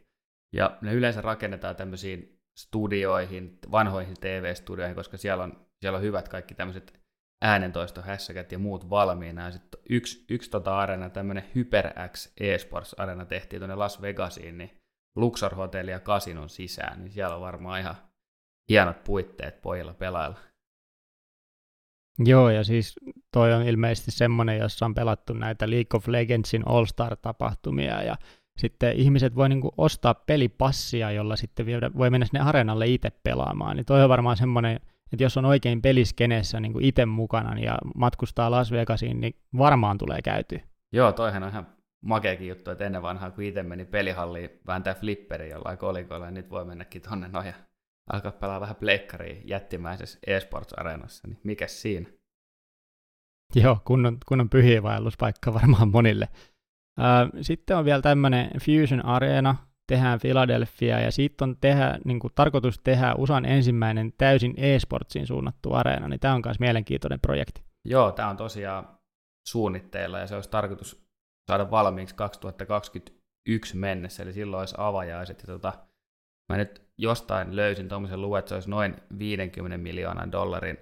Ja 0.55 0.77
ne 0.81 0.93
yleensä 0.93 1.21
rakennetaan 1.21 1.75
tämmöisiin 1.75 2.39
studioihin, 2.57 3.59
vanhoihin 3.71 4.15
TV-studioihin, 4.19 4.95
koska 4.95 5.17
siellä 5.17 5.43
on, 5.43 5.65
siellä 5.81 5.97
on 5.97 6.03
hyvät 6.03 6.29
kaikki 6.29 6.55
tämmöiset 6.55 7.04
äänentoistohässäkät 7.41 8.51
ja 8.51 8.59
muut 8.59 8.89
valmiina. 8.89 9.45
Ja 9.45 9.51
sitten 9.51 9.81
yksi, 9.89 10.25
yksi 10.29 10.49
tota 10.49 10.77
arena, 10.77 11.09
tämmöinen 11.09 11.43
HyperX 11.55 12.33
eSports 12.39 12.93
arena 12.93 13.25
tehtiin 13.25 13.59
tuonne 13.59 13.75
Las 13.75 14.01
Vegasiin, 14.01 14.57
niin 14.57 14.77
Luxor 15.15 15.55
Hotelli 15.55 15.91
ja 15.91 15.99
Kasinon 15.99 16.49
sisään, 16.49 16.99
niin 16.99 17.11
siellä 17.11 17.35
on 17.35 17.41
varmaan 17.41 17.79
ihan 17.79 17.95
hienot 18.69 19.03
puitteet 19.03 19.61
pojilla 19.61 19.93
pelailla. 19.93 20.37
Joo, 22.19 22.49
ja 22.49 22.63
siis 22.63 22.95
toi 23.33 23.53
on 23.53 23.67
ilmeisesti 23.67 24.11
semmoinen, 24.11 24.57
jossa 24.57 24.85
on 24.85 24.93
pelattu 24.93 25.33
näitä 25.33 25.69
League 25.69 25.97
of 25.97 26.07
Legendsin 26.07 26.67
All-Star-tapahtumia, 26.67 28.03
ja 28.03 28.15
sitten 28.57 28.95
ihmiset 28.95 29.35
voi 29.35 29.49
niinku 29.49 29.71
ostaa 29.77 30.13
pelipassia, 30.13 31.11
jolla 31.11 31.35
sitten 31.35 31.65
voi 31.97 32.09
mennä 32.09 32.25
sinne 32.25 32.39
areenalle 32.39 32.87
itse 32.87 33.11
pelaamaan, 33.23 33.75
niin 33.75 33.85
toi 33.85 34.03
on 34.03 34.09
varmaan 34.09 34.37
semmoinen, 34.37 34.79
että 35.13 35.23
jos 35.23 35.37
on 35.37 35.45
oikein 35.45 35.81
peliskeneessä 35.81 36.59
niin 36.59 36.81
itse 36.81 37.05
mukana 37.05 37.59
ja 37.59 37.77
matkustaa 37.95 38.51
Las 38.51 38.71
Vegasiin, 38.71 39.21
niin 39.21 39.35
varmaan 39.57 39.97
tulee 39.97 40.21
käytyä. 40.21 40.59
Joo, 40.93 41.11
toihan 41.11 41.43
on 41.43 41.49
ihan 41.49 41.67
makeakin 42.05 42.47
juttu, 42.47 42.71
että 42.71 42.85
ennen 42.85 43.01
vanhaa, 43.01 43.31
kun 43.31 43.43
itse 43.43 43.63
meni 43.63 43.85
pelihalliin 43.85 44.49
vääntää 44.67 44.93
flipperi 44.93 45.49
jollain 45.49 45.77
kolikolla, 45.77 46.25
niin 46.25 46.33
nyt 46.33 46.49
voi 46.49 46.65
mennäkin 46.65 47.01
tonne 47.01 47.27
noin 47.27 47.47
ja 47.47 47.53
alkaa 48.13 48.31
pelaa 48.31 48.61
vähän 48.61 48.75
pleikkariin 48.75 49.41
jättimäisessä 49.47 50.19
eSports-areenassa, 50.27 51.27
niin 51.27 51.39
mikä 51.43 51.67
siinä? 51.67 52.09
Joo, 53.55 53.81
kunnon, 53.85 54.17
kunnon 54.25 54.49
pyhiinvaelluspaikka 54.49 55.53
varmaan 55.53 55.91
monille. 55.91 56.29
Sitten 57.41 57.77
on 57.77 57.85
vielä 57.85 58.01
tämmöinen 58.01 58.51
Fusion 58.59 59.05
Arena, 59.05 59.55
tehdään 59.87 60.19
Philadelphia, 60.19 60.99
ja 60.99 61.11
siitä 61.11 61.45
on 61.45 61.57
tehdä, 61.61 61.99
niin 62.05 62.19
kuin, 62.19 62.33
tarkoitus 62.35 62.79
tehdä 62.79 63.15
USAn 63.17 63.45
ensimmäinen 63.45 64.13
täysin 64.17 64.53
e-sportsiin 64.57 65.27
suunnattu 65.27 65.73
areena, 65.73 66.07
niin 66.07 66.19
tämä 66.19 66.33
on 66.33 66.41
myös 66.45 66.59
mielenkiintoinen 66.59 67.19
projekti. 67.19 67.63
Joo, 67.85 68.11
tämä 68.11 68.29
on 68.29 68.37
tosiaan 68.37 68.99
suunnitteilla, 69.47 70.19
ja 70.19 70.27
se 70.27 70.35
olisi 70.35 70.49
tarkoitus 70.49 71.05
saada 71.51 71.71
valmiiksi 71.71 72.15
2021 72.15 73.77
mennessä, 73.77 74.23
eli 74.23 74.33
silloin 74.33 74.59
olisi 74.59 74.75
avajaiset, 74.77 75.41
ja 75.41 75.47
tota, 75.47 75.73
mä 76.53 76.57
nyt 76.57 76.81
jostain 76.97 77.55
löysin 77.55 77.89
tuommoisen 77.89 78.21
luvun, 78.21 78.39
että 78.39 78.49
se 78.49 78.55
olisi 78.55 78.69
noin 78.69 78.95
50 79.19 79.77
miljoonan 79.77 80.31
dollarin 80.31 80.77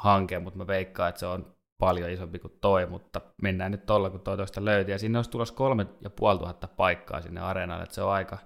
hanke, 0.00 0.38
mutta 0.38 0.58
mä 0.58 0.66
veikkaan, 0.66 1.08
että 1.08 1.18
se 1.18 1.26
on 1.26 1.55
paljon 1.78 2.10
isompi 2.10 2.38
kuin 2.38 2.58
toi, 2.60 2.86
mutta 2.86 3.20
mennään 3.42 3.72
nyt 3.72 3.86
tuolla, 3.86 4.10
kun 4.10 4.20
toi 4.20 4.36
toista 4.36 4.64
löytyy. 4.64 4.94
Ja 4.94 4.98
sinne 4.98 5.18
olisi 5.18 5.30
tulossa 5.30 5.54
kolme 5.54 5.86
ja 6.00 6.10
puoli 6.10 6.38
tuhatta 6.38 6.68
paikkaa 6.68 7.20
sinne 7.20 7.40
areenalle, 7.40 7.82
että 7.82 7.94
se 7.94 8.02
on 8.02 8.12
aika, 8.12 8.38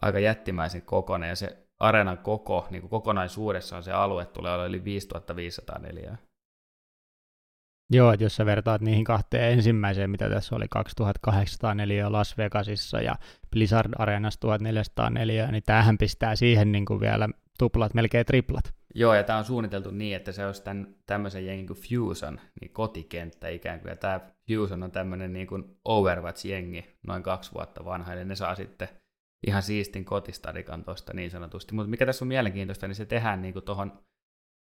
aika 0.00 0.18
jättimäisen 0.18 0.82
kokoinen, 0.82 1.28
ja 1.28 1.36
se 1.36 1.66
areenan 1.78 2.18
koko, 2.18 2.66
niin 2.70 2.80
kuin 2.80 2.90
kokonaisuudessaan 2.90 3.82
se 3.82 3.92
alue 3.92 4.26
tulee 4.26 4.54
olla 4.54 4.66
yli 4.66 4.84
5500 4.84 5.78
neliöä. 5.78 6.16
Joo, 7.92 8.12
että 8.12 8.24
jos 8.24 8.36
sä 8.36 8.46
vertaat 8.46 8.80
niihin 8.80 9.04
kahteen 9.04 9.52
ensimmäiseen, 9.52 10.10
mitä 10.10 10.28
tässä 10.28 10.56
oli 10.56 10.66
2804 10.70 12.12
Las 12.12 12.38
Vegasissa 12.38 13.00
ja 13.00 13.14
Blizzard 13.50 13.92
Arenassa 13.98 14.40
1404, 14.40 15.46
niin 15.46 15.62
tämähän 15.66 15.98
pistää 15.98 16.36
siihen 16.36 16.72
niin 16.72 16.84
kuin 16.84 17.00
vielä 17.00 17.28
tuplat, 17.60 17.94
melkein 17.94 18.26
triplat. 18.26 18.64
Joo, 18.94 19.14
ja 19.14 19.22
tämä 19.22 19.38
on 19.38 19.44
suunniteltu 19.44 19.90
niin, 19.90 20.16
että 20.16 20.32
se 20.32 20.46
olisi 20.46 20.62
tämän, 20.62 20.94
tämmöisen 21.06 21.46
jengin 21.46 21.66
kuin 21.66 21.78
Fusion, 21.78 22.40
niin 22.60 22.70
kotikenttä 22.72 23.48
ikään 23.48 23.80
kuin, 23.80 23.90
ja 23.90 23.96
tämä 23.96 24.20
Fusion 24.48 24.82
on 24.82 24.90
tämmöinen 24.90 25.32
niin 25.32 25.46
kuin 25.46 25.64
Overwatch-jengi, 25.88 26.84
noin 27.06 27.22
kaksi 27.22 27.52
vuotta 27.54 27.84
vanha, 27.84 28.12
eli 28.12 28.24
ne 28.24 28.34
saa 28.34 28.54
sitten 28.54 28.88
ihan 29.46 29.62
siistin 29.62 30.04
kotistadikan 30.04 30.84
tuosta 30.84 31.12
niin 31.14 31.30
sanotusti. 31.30 31.74
Mutta 31.74 31.90
mikä 31.90 32.06
tässä 32.06 32.24
on 32.24 32.28
mielenkiintoista, 32.28 32.88
niin 32.88 32.94
se 32.94 33.06
tehdään 33.06 33.42
niin 33.42 33.52
kuin 33.52 33.64
tuohon 33.64 33.92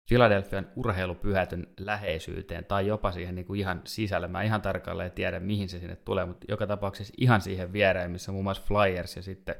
Philadelphian 0.10 0.67
urheilupyhätön 0.75 1.67
läheisyyteen 1.80 2.65
tai 2.65 2.88
jopa 2.88 3.12
siihen 3.12 3.36
niin 3.36 3.45
kuin 3.45 3.60
ihan 3.60 3.82
sisälle. 3.86 4.28
Mä 4.28 4.43
ihan 4.43 4.62
tarkalleen 4.62 5.12
tiedä, 5.12 5.39
mihin 5.39 5.69
se 5.69 5.80
sinne 5.80 5.95
tulee, 5.95 6.25
mutta 6.25 6.45
joka 6.49 6.67
tapauksessa 6.67 7.13
ihan 7.17 7.41
siihen 7.41 7.73
viereen, 7.73 8.12
missä 8.12 8.32
muun 8.32 8.43
muassa 8.43 8.63
Flyers 8.67 9.15
ja 9.15 9.21
sitten 9.21 9.56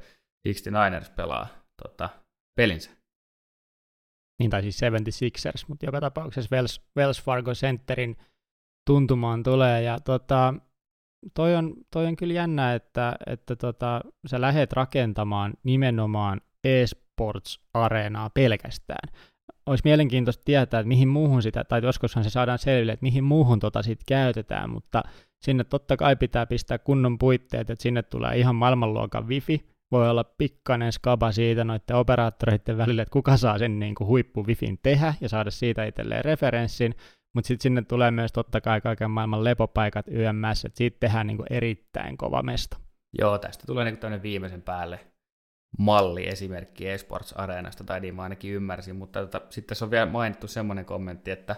69ers 0.48 1.10
pelaa 1.16 1.48
tota, 1.82 2.08
pelinsä. 2.56 2.99
Niin, 4.40 4.50
tai 4.50 4.62
siis 4.62 4.80
76ers, 4.82 5.64
mutta 5.68 5.86
joka 5.86 6.00
tapauksessa 6.00 6.56
Wells, 6.56 6.82
Wells 6.96 7.22
Fargo 7.22 7.52
Centerin 7.52 8.16
tuntumaan 8.86 9.42
tulee. 9.42 9.82
Ja 9.82 10.00
tota, 10.00 10.54
toi, 11.34 11.56
on, 11.56 11.74
toi 11.92 12.06
on 12.06 12.16
kyllä 12.16 12.34
jännä, 12.34 12.74
että, 12.74 13.16
että 13.26 13.56
tota, 13.56 14.00
sä 14.26 14.40
lähet 14.40 14.72
rakentamaan 14.72 15.54
nimenomaan 15.64 16.40
eSports-areenaa 16.64 18.30
pelkästään 18.34 19.08
olisi 19.66 19.82
mielenkiintoista 19.84 20.42
tietää, 20.44 20.80
että 20.80 20.88
mihin 20.88 21.08
muuhun 21.08 21.42
sitä, 21.42 21.64
tai 21.64 21.82
joskushan 21.82 22.24
se 22.24 22.30
saadaan 22.30 22.58
selville, 22.58 22.92
että 22.92 23.04
mihin 23.04 23.24
muuhun 23.24 23.60
tota 23.60 23.82
sit 23.82 24.00
käytetään, 24.06 24.70
mutta 24.70 25.02
sinne 25.44 25.64
totta 25.64 25.96
kai 25.96 26.16
pitää 26.16 26.46
pistää 26.46 26.78
kunnon 26.78 27.18
puitteet, 27.18 27.70
että 27.70 27.82
sinne 27.82 28.02
tulee 28.02 28.38
ihan 28.38 28.54
maailmanluokan 28.54 29.28
wifi, 29.28 29.66
voi 29.92 30.10
olla 30.10 30.24
pikkainen 30.24 30.92
skaba 30.92 31.32
siitä 31.32 31.64
noiden 31.64 31.96
operaattoreiden 31.96 32.78
välillä, 32.78 33.02
että 33.02 33.12
kuka 33.12 33.36
saa 33.36 33.58
sen 33.58 33.78
niin 33.78 33.94
huippu 34.00 34.46
wifin 34.46 34.78
tehdä 34.82 35.14
ja 35.20 35.28
saada 35.28 35.50
siitä 35.50 35.84
itselleen 35.84 36.24
referenssin, 36.24 36.94
mutta 37.34 37.48
sitten 37.48 37.62
sinne 37.62 37.82
tulee 37.82 38.10
myös 38.10 38.32
totta 38.32 38.60
kai 38.60 38.80
kaiken 38.80 39.10
maailman 39.10 39.44
lepopaikat 39.44 40.06
YMS, 40.08 40.64
että 40.64 40.78
siitä 40.78 40.96
tehdään 41.00 41.26
niin 41.26 41.38
erittäin 41.50 42.16
kova 42.16 42.42
mesta. 42.42 42.76
Joo, 43.18 43.38
tästä 43.38 43.64
tulee 43.66 43.84
niin 43.84 43.98
kuin 43.98 44.22
viimeisen 44.22 44.62
päälle 44.62 45.00
malli 45.78 46.28
esimerkki 46.28 46.88
eSports 46.88 47.32
Areenasta, 47.32 47.84
tai 47.84 48.00
niin 48.00 48.14
mä 48.14 48.22
ainakin 48.22 48.54
ymmärsin, 48.54 48.96
mutta 48.96 49.20
tota, 49.20 49.40
sitten 49.50 49.68
tässä 49.68 49.84
on 49.84 49.90
vielä 49.90 50.06
mainittu 50.06 50.48
semmoinen 50.48 50.84
kommentti, 50.84 51.30
että 51.30 51.56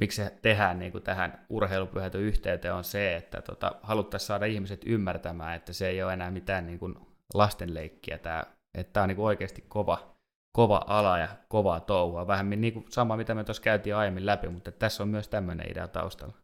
miksi 0.00 0.16
se 0.16 0.38
tehdään 0.42 0.78
niin 0.78 0.92
kuin 0.92 1.04
tähän 1.04 1.46
urheilupyhätön 1.48 2.20
yhteyteen 2.20 2.74
on 2.74 2.84
se, 2.84 3.16
että 3.16 3.42
tota, 3.42 3.72
haluttaisiin 3.82 4.26
saada 4.26 4.46
ihmiset 4.46 4.82
ymmärtämään, 4.86 5.56
että 5.56 5.72
se 5.72 5.88
ei 5.88 6.02
ole 6.02 6.12
enää 6.12 6.30
mitään 6.30 6.66
niin 6.66 6.78
kuin 6.78 7.09
lastenleikkiä, 7.34 8.18
tämä, 8.18 8.44
että 8.74 8.92
tämä 8.92 9.02
on 9.02 9.08
niin 9.08 9.18
oikeasti 9.18 9.64
kova, 9.68 10.16
kova 10.52 10.84
ala 10.86 11.18
ja 11.18 11.28
kovaa 11.48 11.80
touhua, 11.80 12.26
vähän 12.26 12.50
niin 12.50 12.72
kuin 12.72 12.86
sama 12.88 13.16
mitä 13.16 13.34
me 13.34 13.44
tuossa 13.44 13.62
käytiin 13.62 13.96
aiemmin 13.96 14.26
läpi, 14.26 14.48
mutta 14.48 14.72
tässä 14.72 15.02
on 15.02 15.08
myös 15.08 15.28
tämmöinen 15.28 15.70
idea 15.70 15.88
taustalla. 15.88 16.34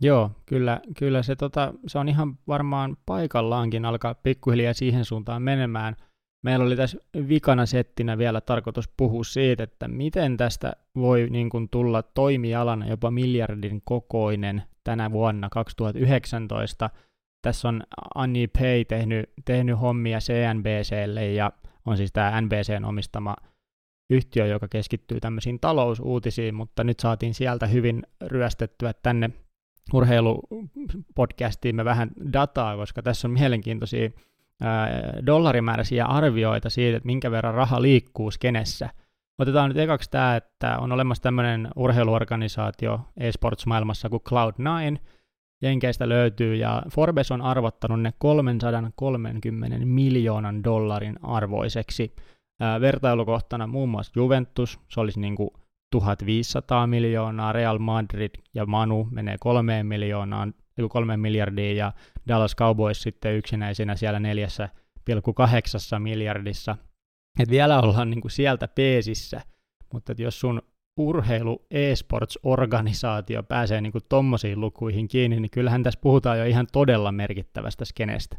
Joo, 0.00 0.30
kyllä, 0.46 0.80
kyllä 0.98 1.22
se, 1.22 1.36
tota, 1.36 1.74
se 1.86 1.98
on 1.98 2.08
ihan 2.08 2.38
varmaan 2.48 2.96
paikallaankin 3.06 3.84
alkaa 3.84 4.14
pikkuhiljaa 4.14 4.72
siihen 4.72 5.04
suuntaan 5.04 5.42
menemään. 5.42 5.96
Meillä 6.44 6.64
oli 6.64 6.76
tässä 6.76 6.98
vikana 7.28 7.66
settinä 7.66 8.18
vielä 8.18 8.40
tarkoitus 8.40 8.88
puhua 8.96 9.24
siitä, 9.24 9.62
että 9.62 9.88
miten 9.88 10.36
tästä 10.36 10.72
voi 10.94 11.26
niin 11.30 11.50
kuin, 11.50 11.68
tulla 11.68 12.02
toimialana 12.02 12.86
jopa 12.86 13.10
miljardin 13.10 13.82
kokoinen 13.84 14.62
tänä 14.84 15.12
vuonna 15.12 15.48
2019. 15.48 16.90
Tässä 17.46 17.68
on 17.68 17.82
Anni 18.14 18.46
Pay 18.46 18.84
tehnyt, 18.84 19.30
tehnyt 19.44 19.80
hommia 19.80 20.18
CNBClle 20.18 21.32
ja 21.32 21.52
on 21.84 21.96
siis 21.96 22.12
tämä 22.12 22.40
NBCn 22.40 22.84
omistama 22.84 23.36
yhtiö, 24.10 24.46
joka 24.46 24.68
keskittyy 24.68 25.20
tämmöisiin 25.20 25.60
talousuutisiin, 25.60 26.54
mutta 26.54 26.84
nyt 26.84 27.00
saatiin 27.00 27.34
sieltä 27.34 27.66
hyvin 27.66 28.02
ryöstettyä 28.22 28.92
tänne 29.02 29.30
urheilupodcastiin 29.92 31.76
me 31.76 31.84
vähän 31.84 32.10
dataa, 32.32 32.76
koska 32.76 33.02
tässä 33.02 33.28
on 33.28 33.32
mielenkiintoisia 33.32 34.10
ää, 34.62 34.88
dollarimääräisiä 35.26 36.06
arvioita 36.06 36.70
siitä, 36.70 36.96
että 36.96 37.06
minkä 37.06 37.30
verran 37.30 37.54
raha 37.54 37.82
liikkuu 37.82 38.30
skenessä. 38.30 38.90
Otetaan 39.38 39.68
nyt 39.68 39.78
ekaksi 39.78 40.10
tämä, 40.10 40.36
että 40.36 40.78
on 40.78 40.92
olemassa 40.92 41.22
tämmöinen 41.22 41.68
urheiluorganisaatio 41.76 43.00
eSports-maailmassa 43.16 44.08
kuin 44.08 44.22
Cloud9, 44.28 44.98
Jenkeistä 45.62 46.08
löytyy, 46.08 46.54
ja 46.54 46.82
Forbes 46.90 47.30
on 47.30 47.42
arvottanut 47.42 48.02
ne 48.02 48.12
330 48.18 49.86
miljoonan 49.86 50.64
dollarin 50.64 51.16
arvoiseksi. 51.22 52.14
Ää, 52.60 52.80
vertailukohtana 52.80 53.66
muun 53.66 53.88
muassa 53.88 54.12
Juventus, 54.16 54.80
se 54.88 55.00
olisi 55.00 55.20
niin 55.20 55.36
kuin 55.36 55.50
1500 55.90 56.86
miljoonaa, 56.86 57.52
Real 57.52 57.78
Madrid 57.78 58.30
ja 58.54 58.66
Manu 58.66 59.08
menee 59.10 59.36
kolmeen 59.40 59.86
miljoonaan, 59.86 60.54
kolme 60.88 61.16
miljardiin 61.16 61.76
ja 61.76 61.92
Dallas 62.28 62.56
Cowboys 62.56 63.02
sitten 63.02 63.36
yksinäisenä 63.36 63.96
siellä 63.96 64.18
4,8 64.18 65.98
miljardissa. 65.98 66.76
Et 67.40 67.50
vielä 67.50 67.80
ollaan 67.80 68.10
niin 68.10 68.20
kuin 68.20 68.30
sieltä 68.30 68.68
peesissä, 68.68 69.40
mutta 69.92 70.14
jos 70.18 70.40
sun 70.40 70.62
urheilu 70.96 71.66
e-sports-organisaatio 71.70 73.42
pääsee 73.42 73.80
niin 73.80 73.92
tommosiin 74.08 74.60
lukuihin 74.60 75.08
kiinni, 75.08 75.40
niin 75.40 75.50
kyllähän 75.50 75.82
tässä 75.82 76.00
puhutaan 76.02 76.38
jo 76.38 76.44
ihan 76.44 76.66
todella 76.72 77.12
merkittävästä 77.12 77.84
skenestä. 77.84 78.36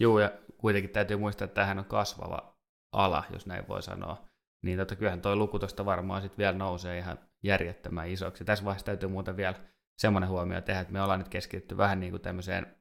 Joo, 0.00 0.20
ja 0.20 0.32
kuitenkin 0.58 0.90
täytyy 0.90 1.16
muistaa, 1.16 1.44
että 1.44 1.54
tämähän 1.54 1.78
on 1.78 1.84
kasvava 1.84 2.56
ala, 2.92 3.24
jos 3.32 3.46
näin 3.46 3.68
voi 3.68 3.82
sanoa 3.82 4.32
niin 4.62 4.78
tota, 4.78 4.96
kyllähän 4.96 5.22
tuo 5.22 5.36
luku 5.36 5.58
tuosta 5.58 5.84
varmaan 5.84 6.22
sitten 6.22 6.38
vielä 6.38 6.58
nousee 6.58 6.98
ihan 6.98 7.18
järjettömän 7.42 8.08
isoksi. 8.08 8.44
Tässä 8.44 8.64
vaiheessa 8.64 8.86
täytyy 8.86 9.08
muuten 9.08 9.36
vielä 9.36 9.54
semmoinen 9.98 10.30
huomio 10.30 10.60
tehdä, 10.60 10.80
että 10.80 10.92
me 10.92 11.02
ollaan 11.02 11.18
nyt 11.18 11.28
keskitytty 11.28 11.76
vähän 11.76 12.00
niin 12.00 12.10
kuin 12.10 12.22
tämmöiseen 12.22 12.76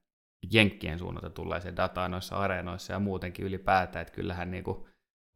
jenkkien 0.52 1.00
suunnalta 1.00 1.30
tulleeseen 1.30 1.76
dataan 1.76 2.12
noissa 2.12 2.38
areenoissa 2.38 2.94
ja 2.94 3.00
muutenkin 3.00 3.46
ylipäätään, 3.46 4.02
että 4.02 4.14
kyllähän 4.14 4.52
niin 4.52 4.64
kuin 4.64 4.86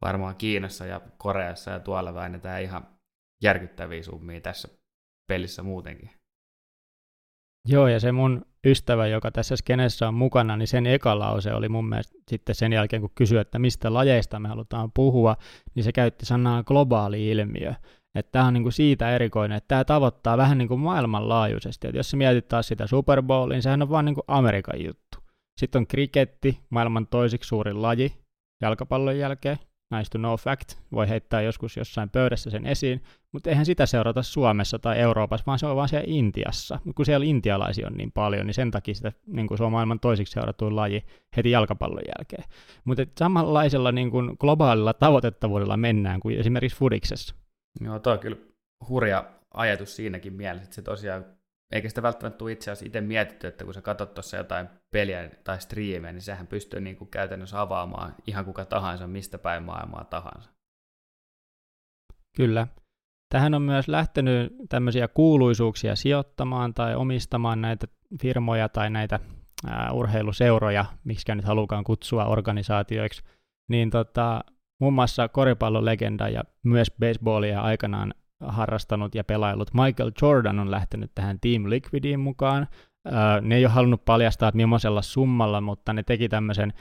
varmaan 0.02 0.36
Kiinassa 0.36 0.86
ja 0.86 1.00
Koreassa 1.18 1.70
ja 1.70 1.80
tuolla 1.80 2.14
väännetään 2.14 2.62
ihan 2.62 2.95
järkyttäviä 3.42 4.02
summia 4.02 4.40
tässä 4.40 4.68
pelissä 5.28 5.62
muutenkin. 5.62 6.10
Joo, 7.68 7.88
ja 7.88 8.00
se 8.00 8.12
mun 8.12 8.44
ystävä, 8.66 9.06
joka 9.06 9.30
tässä 9.30 9.56
skenessä 9.56 10.08
on 10.08 10.14
mukana, 10.14 10.56
niin 10.56 10.68
sen 10.68 10.86
eka 10.86 11.18
lause 11.18 11.54
oli 11.54 11.68
mun 11.68 11.88
mielestä 11.88 12.18
sitten 12.30 12.54
sen 12.54 12.72
jälkeen, 12.72 13.02
kun 13.02 13.10
kysyi, 13.14 13.38
että 13.38 13.58
mistä 13.58 13.94
lajeista 13.94 14.40
me 14.40 14.48
halutaan 14.48 14.90
puhua, 14.94 15.36
niin 15.74 15.84
se 15.84 15.92
käytti 15.92 16.26
sanaa 16.26 16.62
globaali 16.62 17.28
ilmiö. 17.28 17.74
Että 18.14 18.32
tämä 18.32 18.44
on 18.44 18.54
niin 18.54 18.62
kuin 18.62 18.72
siitä 18.72 19.14
erikoinen, 19.14 19.56
että 19.56 19.68
tämä 19.68 19.84
tavoittaa 19.84 20.36
vähän 20.36 20.58
niin 20.58 20.68
kuin 20.68 20.80
maailmanlaajuisesti. 20.80 21.86
Että 21.86 21.98
jos 21.98 22.10
sä 22.10 22.16
mietit 22.16 22.48
taas 22.48 22.68
sitä 22.68 22.86
Super 22.86 23.22
Bowlin, 23.22 23.54
niin 23.54 23.62
sehän 23.62 23.82
on 23.82 23.90
vaan 23.90 24.04
niin 24.04 24.14
kuin 24.14 24.24
Amerikan 24.28 24.84
juttu. 24.84 25.18
Sitten 25.60 25.78
on 25.78 25.86
kriketti, 25.86 26.60
maailman 26.70 27.06
toisiksi 27.06 27.48
suurin 27.48 27.82
laji 27.82 28.12
jalkapallon 28.62 29.18
jälkeen 29.18 29.58
nice 29.90 30.10
to 30.10 30.18
know 30.18 30.34
fact, 30.34 30.74
voi 30.92 31.08
heittää 31.08 31.40
joskus 31.42 31.76
jossain 31.76 32.10
pöydässä 32.10 32.50
sen 32.50 32.66
esiin, 32.66 33.02
mutta 33.32 33.50
eihän 33.50 33.66
sitä 33.66 33.86
seurata 33.86 34.22
Suomessa 34.22 34.78
tai 34.78 34.98
Euroopassa, 34.98 35.46
vaan 35.46 35.58
se 35.58 35.66
on 35.66 35.76
vaan 35.76 35.88
siellä 35.88 36.04
Intiassa. 36.08 36.78
Kun 36.94 37.06
siellä 37.06 37.26
intialaisia 37.26 37.86
on 37.86 37.96
niin 37.96 38.12
paljon, 38.12 38.46
niin 38.46 38.54
sen 38.54 38.70
takia 38.70 38.94
sitä, 38.94 39.12
niin 39.26 39.46
kuin 39.46 39.58
se 39.58 39.64
on 39.64 39.72
maailman 39.72 40.00
toisiksi 40.00 40.32
seuratuin 40.32 40.76
laji 40.76 41.02
heti 41.36 41.50
jalkapallon 41.50 42.02
jälkeen. 42.18 42.44
Mutta 42.84 43.06
samanlaisella 43.18 43.92
niin 43.92 44.10
kuin 44.10 44.36
globaalilla 44.40 44.94
tavoitettavuudella 44.94 45.76
mennään 45.76 46.20
kuin 46.20 46.38
esimerkiksi 46.38 46.78
Fudiksessa. 46.78 47.34
Joo, 47.80 47.98
toi 47.98 48.12
on 48.12 48.18
kyllä 48.18 48.36
hurja 48.88 49.24
ajatus 49.54 49.96
siinäkin 49.96 50.32
mielessä, 50.32 50.64
että 50.64 50.74
se 50.74 50.82
tosiaan, 50.82 51.24
eikä 51.72 51.88
sitä 51.88 52.02
välttämättä 52.02 52.38
tule 52.38 52.52
itse 52.52 52.70
asiassa 52.70 52.86
itse 52.86 53.00
mietitty, 53.00 53.46
että 53.46 53.64
kun 53.64 53.74
sä 53.74 53.82
katsot 53.82 54.14
tuossa 54.14 54.36
jotain 54.36 54.68
peliä 54.90 55.30
tai 55.44 55.60
striimejä, 55.60 56.12
niin 56.12 56.22
sehän 56.22 56.46
pystyy 56.46 56.80
niin 56.80 56.96
kuin 56.96 57.10
käytännössä 57.10 57.60
avaamaan 57.60 58.14
ihan 58.26 58.44
kuka 58.44 58.64
tahansa, 58.64 59.06
mistä 59.06 59.38
päin 59.38 59.62
maailmaa 59.62 60.04
tahansa. 60.04 60.50
Kyllä. 62.36 62.66
Tähän 63.32 63.54
on 63.54 63.62
myös 63.62 63.88
lähtenyt 63.88 64.52
tämmöisiä 64.68 65.08
kuuluisuuksia 65.08 65.96
sijoittamaan 65.96 66.74
tai 66.74 66.94
omistamaan 66.94 67.60
näitä 67.60 67.86
firmoja 68.22 68.68
tai 68.68 68.90
näitä 68.90 69.20
ää, 69.66 69.92
urheiluseuroja, 69.92 70.84
miksi 71.04 71.34
nyt 71.34 71.44
halukaan 71.44 71.84
kutsua 71.84 72.24
organisaatioiksi, 72.24 73.22
niin 73.68 73.90
tota, 73.90 74.40
muun 74.80 74.92
muassa 74.92 75.28
koripallolegenda 75.28 76.28
ja 76.28 76.42
myös 76.62 76.92
baseballia 77.00 77.60
aikanaan 77.60 78.14
harrastanut 78.40 79.14
ja 79.14 79.24
pelaillut 79.24 79.74
Michael 79.74 80.12
Jordan 80.22 80.58
on 80.58 80.70
lähtenyt 80.70 81.10
tähän 81.14 81.38
Team 81.40 81.70
Liquidiin 81.70 82.20
mukaan. 82.20 82.66
Ne 83.40 83.56
ei 83.56 83.64
ole 83.64 83.72
halunnut 83.72 84.04
paljastaa, 84.04 84.48
että 84.48 84.56
millaisella 84.56 85.02
summalla, 85.02 85.60
mutta 85.60 85.92
ne 85.92 86.02
teki 86.02 86.28
tämmöisen 86.28 86.72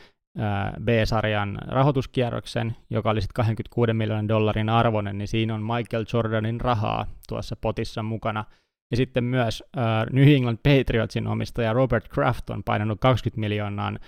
B-sarjan 0.83 1.57
rahoituskierroksen, 1.67 2.75
joka 2.89 3.09
oli 3.09 3.21
sitten 3.21 3.35
26 3.35 3.93
miljoonan 3.93 4.27
dollarin 4.27 4.69
arvoinen, 4.69 5.17
niin 5.17 5.27
siinä 5.27 5.55
on 5.55 5.61
Michael 5.61 6.05
Jordanin 6.13 6.61
rahaa 6.61 7.05
tuossa 7.29 7.55
potissa 7.55 8.03
mukana. 8.03 8.45
Ja 8.91 8.97
sitten 8.97 9.23
myös 9.23 9.63
New 10.11 10.27
England 10.27 10.57
Patriotsin 10.63 11.27
omistaja 11.27 11.73
Robert 11.73 12.07
Kraft 12.07 12.49
on 12.49 12.63
painanut 12.63 12.99
20 12.99 13.39
miljoonan 13.39 13.99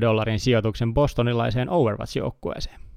dollarin 0.00 0.40
sijoituksen 0.40 0.94
bostonilaiseen 0.94 1.68
Overwatch-joukkueeseen. 1.68 2.89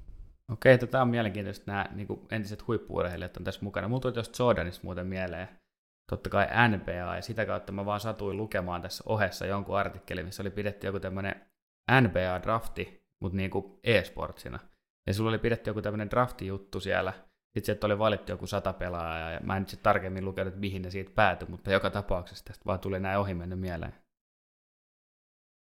Okei, 0.52 0.78
tämä 0.78 1.02
on 1.02 1.08
mielenkiintoista, 1.08 1.64
nämä 1.66 1.86
niin 1.92 2.06
kuin 2.06 2.26
entiset 2.30 2.66
huippuurheilijat 2.66 3.36
on 3.36 3.44
tässä 3.44 3.64
mukana. 3.64 3.88
Mulla 3.88 4.00
tuli 4.00 4.12
tuosta 4.12 4.42
Jordanista 4.42 4.84
muuten 4.84 5.06
mieleen, 5.06 5.48
totta 6.10 6.30
kai 6.30 6.46
NBA, 6.68 7.16
ja 7.16 7.22
sitä 7.22 7.46
kautta 7.46 7.72
mä 7.72 7.84
vaan 7.84 8.00
satuin 8.00 8.36
lukemaan 8.36 8.82
tässä 8.82 9.04
ohessa 9.06 9.46
jonkun 9.46 9.78
artikkelin, 9.78 10.26
missä 10.26 10.42
oli 10.42 10.50
pidetty 10.50 10.86
joku 10.86 11.00
tämmöinen 11.00 11.46
NBA-drafti, 11.92 13.04
mutta 13.20 13.36
niin 13.36 13.50
kuin 13.50 13.78
e-sportsina. 13.84 14.58
Ja 15.06 15.14
sulla 15.14 15.30
oli 15.30 15.38
pidetty 15.38 15.70
joku 15.70 15.82
tämmöinen 15.82 16.10
drafti-juttu 16.10 16.80
siellä, 16.80 17.12
sitten 17.12 17.64
sieltä 17.64 17.86
oli 17.86 17.98
valittu 17.98 18.32
joku 18.32 18.46
sata 18.46 18.72
pelaajaa, 18.72 19.30
ja 19.30 19.40
mä 19.40 19.56
en 19.56 19.62
nyt 19.62 19.68
sitten 19.68 19.84
tarkemmin 19.84 20.24
lukenut, 20.24 20.56
mihin 20.56 20.82
ne 20.82 20.90
siitä 20.90 21.10
päätyi, 21.14 21.48
mutta 21.48 21.72
joka 21.72 21.90
tapauksessa 21.90 22.44
tästä 22.44 22.64
vaan 22.66 22.80
tuli 22.80 23.00
näin 23.00 23.18
ohi 23.18 23.34
mennyt 23.34 23.60
mieleen. 23.60 23.94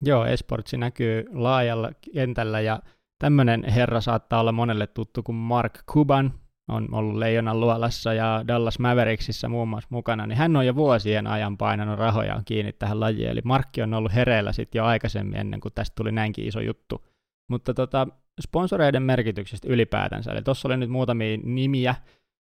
Joo, 0.02 0.24
esportsi 0.24 0.76
näkyy 0.76 1.24
laajalla 1.32 1.90
kentällä, 2.14 2.60
ja 2.60 2.82
tämmöinen 3.20 3.64
herra 3.64 4.00
saattaa 4.00 4.40
olla 4.40 4.52
monelle 4.52 4.86
tuttu 4.86 5.22
kuin 5.22 5.36
Mark 5.36 5.78
Cuban, 5.86 6.34
on 6.68 6.88
ollut 6.92 7.16
Leijonan 7.16 7.60
luolassa 7.60 8.14
ja 8.14 8.44
Dallas 8.48 8.78
Mavericksissa 8.78 9.48
muun 9.48 9.68
muassa 9.68 9.88
mukana, 9.90 10.26
niin 10.26 10.36
hän 10.36 10.56
on 10.56 10.66
jo 10.66 10.74
vuosien 10.74 11.26
ajan 11.26 11.56
painanut 11.56 11.98
rahojaan 11.98 12.44
kiinni 12.44 12.72
tähän 12.72 13.00
lajiin, 13.00 13.30
eli 13.30 13.40
Markki 13.44 13.82
on 13.82 13.94
ollut 13.94 14.14
hereillä 14.14 14.52
sitten 14.52 14.78
jo 14.78 14.84
aikaisemmin 14.84 15.36
ennen 15.36 15.60
kuin 15.60 15.72
tästä 15.74 15.94
tuli 15.96 16.12
näinkin 16.12 16.46
iso 16.46 16.60
juttu. 16.60 17.06
Mutta 17.48 17.74
tota, 17.74 18.06
sponsoreiden 18.42 19.02
merkityksestä 19.02 19.68
ylipäätänsä, 19.68 20.32
eli 20.32 20.42
tuossa 20.42 20.68
oli 20.68 20.76
nyt 20.76 20.90
muutamia 20.90 21.38
nimiä, 21.42 21.94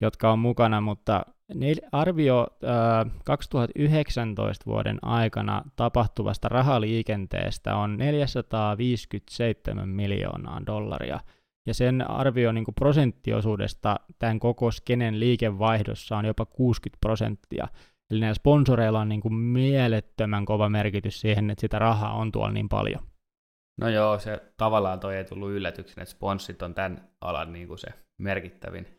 jotka 0.00 0.32
on 0.32 0.38
mukana, 0.38 0.80
mutta 0.80 1.22
arvio 1.92 2.46
äh, 2.64 3.12
2019 3.24 4.66
vuoden 4.66 4.98
aikana 5.02 5.62
tapahtuvasta 5.76 6.48
rahaliikenteestä 6.48 7.76
on 7.76 7.96
457 7.96 9.88
miljoonaa 9.88 10.60
dollaria, 10.66 11.20
ja 11.66 11.74
sen 11.74 12.10
arvio 12.10 12.52
niin 12.52 12.64
prosenttiosuudesta 12.74 13.96
tämän 14.18 14.38
koko 14.38 14.70
skenen 14.70 15.20
liikevaihdossa 15.20 16.16
on 16.16 16.24
jopa 16.24 16.46
60 16.46 16.98
prosenttia. 17.00 17.68
Eli 18.10 18.20
näillä 18.20 18.34
sponsoreilla 18.34 19.00
on 19.00 19.08
niin 19.08 19.20
kuin 19.20 19.34
mielettömän 19.34 20.44
kova 20.44 20.68
merkitys 20.68 21.20
siihen, 21.20 21.50
että 21.50 21.60
sitä 21.60 21.78
rahaa 21.78 22.14
on 22.14 22.32
tuolla 22.32 22.50
niin 22.52 22.68
paljon. 22.68 23.02
No 23.80 23.88
joo, 23.88 24.18
se 24.18 24.42
tavallaan 24.56 25.00
toi 25.00 25.16
ei 25.16 25.24
tullut 25.24 25.50
yllätyksenä, 25.50 26.02
että 26.02 26.12
sponssit 26.12 26.62
on 26.62 26.74
tämän 26.74 27.08
alan 27.20 27.52
niin 27.52 27.68
kuin 27.68 27.78
se 27.78 27.88
merkittävin 28.18 28.97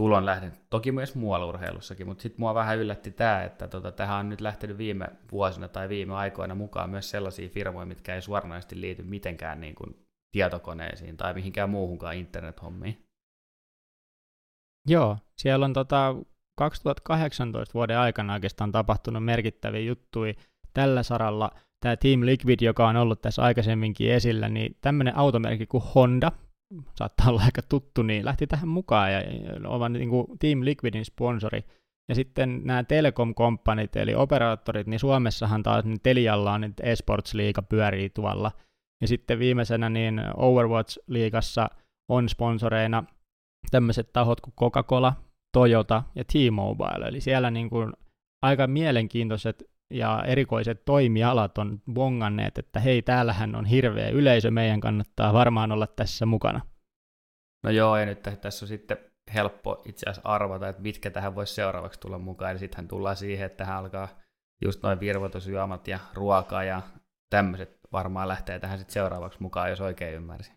tulon 0.00 0.26
lähde. 0.26 0.52
Toki 0.70 0.92
myös 0.92 1.14
muualla 1.14 1.46
urheilussakin, 1.46 2.06
mutta 2.06 2.22
sitten 2.22 2.40
mua 2.40 2.54
vähän 2.54 2.78
yllätti 2.78 3.10
tämä, 3.10 3.42
että 3.42 3.68
tota, 3.68 3.92
tähän 3.92 4.18
on 4.18 4.28
nyt 4.28 4.40
lähtenyt 4.40 4.78
viime 4.78 5.08
vuosina 5.32 5.68
tai 5.68 5.88
viime 5.88 6.14
aikoina 6.14 6.54
mukaan 6.54 6.90
myös 6.90 7.10
sellaisia 7.10 7.48
firmoja, 7.48 7.86
mitkä 7.86 8.14
ei 8.14 8.22
suoranaisesti 8.22 8.80
liity 8.80 9.02
mitenkään 9.02 9.60
niin 9.60 9.74
kuin 9.74 10.06
tietokoneisiin 10.32 11.16
tai 11.16 11.34
mihinkään 11.34 11.70
muuhunkaan 11.70 12.16
internet-hommiin. 12.16 13.04
Joo, 14.88 15.18
siellä 15.36 15.64
on 15.64 15.72
tota 15.72 16.14
2018 16.56 17.74
vuoden 17.74 17.98
aikana 17.98 18.34
oikeastaan 18.34 18.72
tapahtunut 18.72 19.24
merkittäviä 19.24 19.80
juttuja 19.80 20.34
tällä 20.74 21.02
saralla. 21.02 21.50
Tämä 21.80 21.96
Team 21.96 22.20
Liquid, 22.20 22.60
joka 22.60 22.88
on 22.88 22.96
ollut 22.96 23.22
tässä 23.22 23.42
aikaisemminkin 23.42 24.12
esillä, 24.12 24.48
niin 24.48 24.76
tämmöinen 24.80 25.16
automerkki 25.16 25.66
kuin 25.66 25.84
Honda, 25.94 26.32
saattaa 26.98 27.28
olla 27.28 27.42
aika 27.44 27.62
tuttu, 27.62 28.02
niin 28.02 28.24
lähti 28.24 28.46
tähän 28.46 28.68
mukaan 28.68 29.12
ja 29.12 29.20
ovat 29.66 29.92
niin 29.92 30.10
kuin 30.10 30.26
Team 30.38 30.60
Liquidin 30.64 31.04
sponsori. 31.04 31.64
Ja 32.08 32.14
sitten 32.14 32.60
nämä 32.64 32.84
telekom-komppanit, 32.84 33.96
eli 33.96 34.14
operaattorit, 34.14 34.86
niin 34.86 35.00
Suomessahan 35.00 35.62
taas 35.62 35.84
niin 35.84 36.00
Telialla 36.02 36.52
on 36.52 36.60
nyt 36.60 36.80
eSports-liiga 36.80 37.62
pyörii 37.68 38.10
tuolla. 38.10 38.52
Ja 39.00 39.08
sitten 39.08 39.38
viimeisenä 39.38 39.88
niin 39.88 40.22
Overwatch-liigassa 40.36 41.68
on 42.08 42.28
sponsoreina 42.28 43.04
tämmöiset 43.70 44.12
tahot 44.12 44.40
kuin 44.40 44.54
Coca-Cola, 44.60 45.12
Toyota 45.52 46.02
ja 46.14 46.24
T-Mobile. 46.24 47.08
Eli 47.08 47.20
siellä 47.20 47.50
niin 47.50 47.70
kuin 47.70 47.92
aika 48.42 48.66
mielenkiintoiset 48.66 49.70
ja 49.90 50.24
erikoiset 50.26 50.84
toimialat 50.84 51.58
on 51.58 51.82
bonganneet, 51.92 52.58
että 52.58 52.80
hei, 52.80 53.02
täällähän 53.02 53.54
on 53.54 53.64
hirveä 53.64 54.08
yleisö, 54.08 54.50
meidän 54.50 54.80
kannattaa 54.80 55.32
varmaan 55.32 55.72
olla 55.72 55.86
tässä 55.86 56.26
mukana. 56.26 56.60
No 57.64 57.70
joo, 57.70 57.96
ja 57.96 58.06
nyt 58.06 58.22
tässä 58.22 58.64
on 58.64 58.68
sitten 58.68 58.98
helppo 59.34 59.82
itse 59.84 60.10
asiassa 60.10 60.28
arvata, 60.28 60.68
että 60.68 60.82
mitkä 60.82 61.10
tähän 61.10 61.34
voisi 61.34 61.54
seuraavaksi 61.54 62.00
tulla 62.00 62.18
mukaan. 62.18 62.50
Eli 62.50 62.58
sittenhän 62.58 62.88
tullaan 62.88 63.16
siihen, 63.16 63.46
että 63.46 63.56
tähän 63.56 63.76
alkaa 63.76 64.08
just 64.64 64.82
noin 64.82 65.00
virvoitusjuomat 65.00 65.88
ja 65.88 65.98
ruoka 66.14 66.64
ja 66.64 66.82
tämmöiset 67.30 67.80
varmaan 67.92 68.28
lähtee 68.28 68.58
tähän 68.60 68.78
sitten 68.78 68.92
seuraavaksi 68.92 69.42
mukaan, 69.42 69.70
jos 69.70 69.80
oikein 69.80 70.14
ymmärsin. 70.14 70.54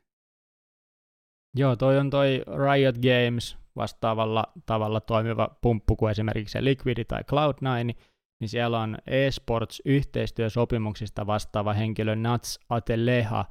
Joo, 1.56 1.76
toi 1.76 1.98
on 1.98 2.10
toi 2.10 2.43
Riot 2.48 2.96
Games 2.98 3.58
vastaavalla 3.76 4.43
tavalla 4.65 5.02
toimiva 5.02 5.58
pumppu 5.62 5.96
kuin 5.96 6.12
esimerkiksi 6.12 6.52
se 6.52 6.63
Liquid 6.63 7.06
tai 7.06 7.22
Cloud9, 7.22 8.02
niin 8.43 8.49
siellä 8.49 8.79
on 8.79 8.97
eSports-yhteistyösopimuksista 9.08 11.27
vastaava 11.27 11.73
henkilö 11.73 12.15
Nats 12.15 12.60
Ateleha 12.69 13.45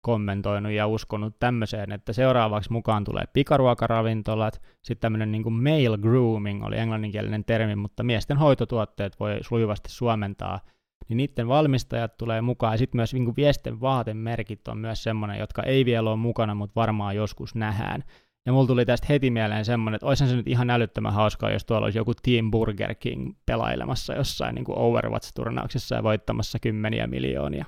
kommentoinut 0.00 0.72
ja 0.72 0.86
uskonut 0.86 1.38
tämmöiseen, 1.38 1.92
että 1.92 2.12
seuraavaksi 2.12 2.72
mukaan 2.72 3.04
tulee 3.04 3.24
pikaruokaravintolat, 3.32 4.62
sitten 4.82 5.00
tämmöinen 5.00 5.32
niin 5.32 5.52
male 5.52 5.98
grooming 5.98 6.64
oli 6.64 6.78
englanninkielinen 6.78 7.44
termi, 7.44 7.76
mutta 7.76 8.02
miesten 8.02 8.36
hoitotuotteet 8.36 9.20
voi 9.20 9.38
sujuvasti 9.40 9.90
suomentaa, 9.90 10.60
niin 11.08 11.16
niiden 11.16 11.48
valmistajat 11.48 12.16
tulee 12.16 12.40
mukaan, 12.40 12.74
ja 12.74 12.78
sitten 12.78 12.98
myös 12.98 13.14
niin 13.14 13.36
viesten 13.36 13.80
vaatemerkit 13.80 14.68
on 14.68 14.78
myös 14.78 15.02
semmoinen, 15.02 15.38
jotka 15.38 15.62
ei 15.62 15.84
vielä 15.84 16.10
ole 16.10 16.18
mukana, 16.18 16.54
mutta 16.54 16.80
varmaan 16.80 17.16
joskus 17.16 17.54
nähdään. 17.54 18.04
Ja 18.46 18.52
mulla 18.52 18.66
tuli 18.66 18.86
tästä 18.86 19.06
heti 19.08 19.30
mieleen 19.30 19.64
semmoinen, 19.64 19.96
että 19.96 20.06
olisihan 20.06 20.30
se 20.30 20.36
nyt 20.36 20.48
ihan 20.48 20.70
älyttömän 20.70 21.12
hauskaa, 21.12 21.50
jos 21.50 21.64
tuolla 21.64 21.86
olisi 21.86 21.98
joku 21.98 22.12
Team 22.14 22.50
Burger 22.50 22.94
King 22.94 23.36
pelailemassa 23.46 24.14
jossain 24.14 24.54
niin 24.54 24.64
Overwatch-turnauksessa 24.68 25.94
ja 25.94 26.02
voittamassa 26.02 26.58
kymmeniä 26.58 27.06
miljoonia. 27.06 27.64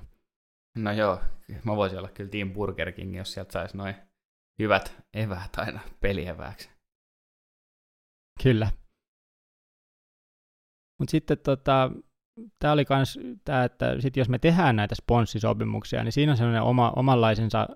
No 0.79 0.93
joo, 0.93 1.21
mä 1.65 1.77
voisin 1.77 1.99
olla 1.99 2.09
kyllä 2.09 2.31
Team 2.31 2.53
Burger 2.53 2.93
King, 2.93 3.17
jos 3.17 3.33
sieltä 3.33 3.53
saisi 3.53 3.77
noin 3.77 3.95
hyvät 4.59 5.03
eväät 5.15 5.57
aina 5.57 5.81
pelievääksi. 6.01 6.71
Kyllä. 8.43 8.71
Mutta 10.99 11.11
sitten 11.11 11.39
tota, 11.39 11.91
tämä 12.59 12.73
oli 12.73 12.85
myös 12.91 13.19
tämä, 13.45 13.65
että 13.65 14.01
sit 14.01 14.17
jos 14.17 14.29
me 14.29 14.39
tehdään 14.39 14.77
näitä 14.77 14.95
sponssisopimuksia, 14.95 16.05
niin 16.05 16.13
siinä 16.13 16.33
on 16.33 16.39
sellainen 16.39 16.63
oma, 16.63 16.93
omanlaisensa 16.97 17.69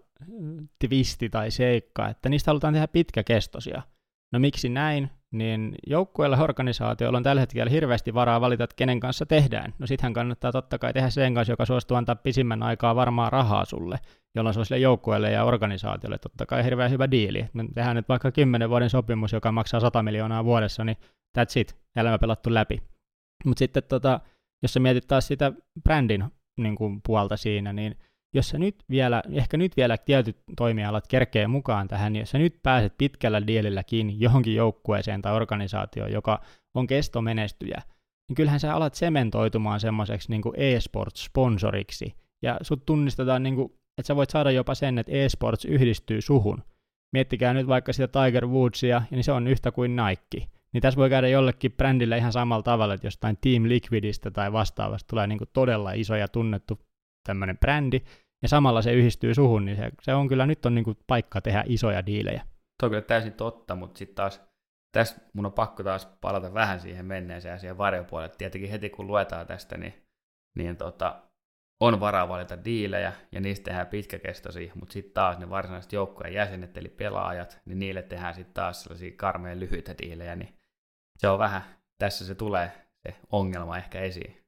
twisti 0.79 1.29
tai 1.29 1.51
seikka, 1.51 2.09
että 2.09 2.29
niistä 2.29 2.51
halutaan 2.51 2.75
tehdä 2.75 2.89
pitkäkestoisia. 2.89 3.83
No 4.33 4.39
miksi 4.39 4.69
näin? 4.69 5.11
Niin 5.33 5.75
joukkueella 5.87 6.37
organisaatioilla 6.37 7.17
on 7.17 7.23
tällä 7.23 7.41
hetkellä 7.41 7.71
hirveästi 7.71 8.15
varaa 8.15 8.41
valita, 8.41 8.65
että 8.65 8.77
kenen 8.77 9.01
kanssa 9.01 9.27
tehdään. 9.27 9.75
No 9.79 9.87
sittenhän 9.87 10.13
kannattaa 10.13 10.53
totta 10.53 10.79
kai 10.79 10.93
tehdä 10.93 11.11
sen 11.11 11.35
kanssa, 11.35 11.53
joka 11.53 11.65
suostuu 11.65 11.97
antaa 11.97 12.17
pisimmän 12.17 12.63
aikaa 12.63 12.95
varmaa 12.95 13.31
rahaa 13.31 13.65
sulle, 13.65 13.99
jolloin 14.35 14.55
se 14.55 14.61
on 14.61 14.67
sille 14.67 14.81
joukkueelle 14.81 15.31
ja 15.31 15.45
organisaatiolle 15.45 16.19
totta 16.19 16.47
kai 16.47 16.65
hirveän 16.65 16.91
hyvä 16.91 17.11
diili. 17.11 17.47
Me 17.53 17.65
tehdään 17.75 17.97
nyt 17.97 18.09
vaikka 18.09 18.33
10 18.33 18.71
vuoden 18.71 18.91
sopimus, 18.91 19.33
joka 19.33 19.53
maksaa 19.53 19.81
100 19.81 20.03
miljoonaa 20.03 20.45
vuodessa, 20.45 20.85
niin 20.85 20.97
that's 21.39 21.61
it, 21.61 21.77
elämä 21.97 22.19
pelattu 22.19 22.55
läpi. 22.55 22.83
Mutta 23.45 23.59
sitten 23.59 23.83
tota, 23.83 24.21
jos 24.63 24.73
sä 24.73 24.81
mietit 24.81 25.07
taas 25.07 25.27
sitä 25.27 25.53
brändin 25.85 26.25
niin 26.57 26.77
kuin 26.77 27.01
puolta 27.07 27.37
siinä, 27.37 27.73
niin 27.73 27.97
jos 28.35 28.49
sä 28.49 28.59
nyt 28.59 28.77
vielä, 28.91 29.23
ehkä 29.33 29.57
nyt 29.57 29.77
vielä 29.77 29.99
tietyt 29.99 30.37
toimialat 30.57 31.07
kerkee 31.07 31.47
mukaan 31.47 31.89
tähän, 31.89 32.13
niin 32.13 32.21
jos 32.21 32.31
sä 32.31 32.39
nyt 32.39 32.63
pääset 32.63 32.95
pitkällä 32.99 33.47
dielillä 33.47 33.85
kiinni 33.85 34.17
johonkin 34.19 34.55
joukkueeseen 34.55 35.23
tai 35.23 35.33
organisaatioon, 35.33 36.13
joka 36.13 36.41
on 36.75 36.87
kestomenestyjä, 36.87 37.83
niin 38.29 38.37
kyllähän 38.37 38.61
sä 38.61 38.75
alat 38.75 38.95
sementoitumaan 38.95 39.81
semmoiseksi 39.81 40.31
niin 40.31 40.43
e-sports-sponsoriksi, 40.57 42.15
ja 42.43 42.59
sut 42.63 42.87
tunnistetaan, 42.87 43.43
niin 43.43 43.55
kuin, 43.55 43.73
että 43.99 44.07
sä 44.07 44.17
voit 44.17 44.31
saada 44.31 44.51
jopa 44.51 44.75
sen, 44.75 44.99
että 44.99 45.13
e-sports 45.13 45.65
yhdistyy 45.65 46.21
suhun. 46.21 46.63
Miettikää 47.13 47.55
nyt 47.55 47.67
vaikka 47.67 47.93
sitä 47.93 48.09
Tiger 48.09 48.47
Woodsia, 48.47 49.03
niin 49.11 49.25
se 49.25 49.33
on 49.33 49.47
yhtä 49.47 49.73
kuin 49.73 49.97
Nike. 49.97 50.49
Niin 50.73 50.83
tässä 50.83 50.99
voi 50.99 51.11
käydä 51.11 51.29
jollekin 51.29 51.73
brändille 51.73 52.19
ihan 52.19 52.33
samalla 52.33 52.63
tavalla, 52.63 52.95
että 52.95 53.07
jostain 53.07 53.39
Team 53.41 53.63
Liquidistä 53.69 54.31
tai 54.31 54.53
vastaavasta 54.53 55.07
tulee 55.11 55.27
niin 55.27 55.39
todella 55.53 55.93
iso 55.93 56.17
ja 56.17 56.29
tunnettu 56.29 56.79
tämmöinen 57.27 57.59
brändi, 57.59 58.01
ja 58.43 58.49
samalla 58.49 58.83
se 58.83 58.93
yhdistyy 58.93 59.35
suhun, 59.35 59.65
niin 59.65 59.77
se, 59.77 59.91
se 60.03 60.15
on 60.15 60.29
kyllä 60.29 60.47
nyt 60.47 60.67
on 60.67 60.75
niin 60.75 60.85
kuin 60.85 60.99
paikka 61.07 61.41
tehdä 61.41 61.65
isoja 61.67 62.07
diilejä. 62.07 62.43
Tuo 62.81 62.87
on 62.87 62.91
kyllä 62.91 63.03
täysin 63.03 63.33
totta, 63.33 63.77
mutta 63.77 63.99
sitten 63.99 64.15
taas 64.15 64.43
tässä 64.93 65.17
mun 65.33 65.47
on 65.47 65.53
pakko 65.53 65.83
taas 65.83 66.07
palata 66.21 66.55
vähän 66.55 66.81
siihen 66.81 67.07
menneeseen 67.07 67.53
ja 67.53 67.59
siihen 67.59 67.79
varjopuolelle. 67.79 68.35
Tietenkin 68.39 68.71
heti 68.71 68.91
kun 68.91 69.07
luetaan 69.07 69.47
tästä, 69.47 69.77
niin, 69.77 69.95
niin 70.59 70.77
tota, 70.77 71.23
on 71.81 72.01
varaa 72.01 72.29
valita 72.29 72.65
diilejä 72.65 73.13
ja 73.33 73.41
niistä 73.41 73.65
tehdään 73.65 73.87
pitkäkestoisia, 73.87 74.73
mutta 74.75 74.93
sitten 74.93 75.13
taas 75.13 75.39
ne 75.39 75.51
varsinaiset 75.51 75.93
joukkojen 75.93 76.35
jäsenet 76.35 76.77
eli 76.77 76.89
pelaajat, 76.89 77.61
niin 77.65 77.79
niille 77.79 78.03
tehdään 78.03 78.35
sitten 78.35 78.55
taas 78.55 78.83
sellaisia 78.83 79.17
karmeen 79.17 79.61
lyhyitä 79.61 79.95
diilejä, 80.03 80.37
niin 80.37 80.55
se 81.19 81.29
on 81.29 81.39
vähän, 81.39 81.63
tässä 81.99 82.27
se 82.27 82.35
tulee 82.35 82.73
se 83.03 83.17
ongelma 83.31 83.79
ehkä 83.79 84.01
esiin. 84.01 84.46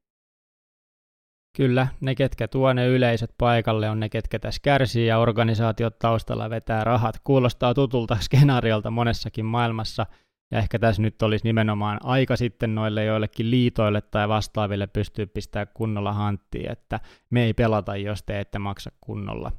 Kyllä, 1.58 1.88
ne 2.00 2.14
ketkä 2.14 2.48
tuo 2.48 2.72
ne 2.72 2.86
yleisöt 2.86 3.34
paikalle 3.38 3.90
on 3.90 4.00
ne 4.00 4.08
ketkä 4.08 4.38
tässä 4.38 4.60
kärsii 4.62 5.06
ja 5.06 5.18
organisaatiot 5.18 5.98
taustalla 5.98 6.50
vetää 6.50 6.84
rahat. 6.84 7.20
Kuulostaa 7.24 7.74
tutulta 7.74 8.16
skenaariolta 8.26 8.90
monessakin 8.90 9.44
maailmassa 9.44 10.06
ja 10.50 10.58
ehkä 10.58 10.78
tässä 10.78 11.02
nyt 11.02 11.22
olisi 11.22 11.44
nimenomaan 11.44 11.98
aika 12.02 12.36
sitten 12.36 12.74
noille 12.74 13.04
joillekin 13.04 13.50
liitoille 13.50 14.00
tai 14.00 14.28
vastaaville 14.28 14.86
pystyy 14.86 15.26
pistää 15.26 15.66
kunnolla 15.66 16.12
hanttiin, 16.12 16.70
että 16.70 17.00
me 17.30 17.44
ei 17.44 17.54
pelata, 17.54 17.96
jos 17.96 18.22
te 18.22 18.40
ette 18.40 18.58
maksa 18.58 18.90
kunnolla. 19.00 19.52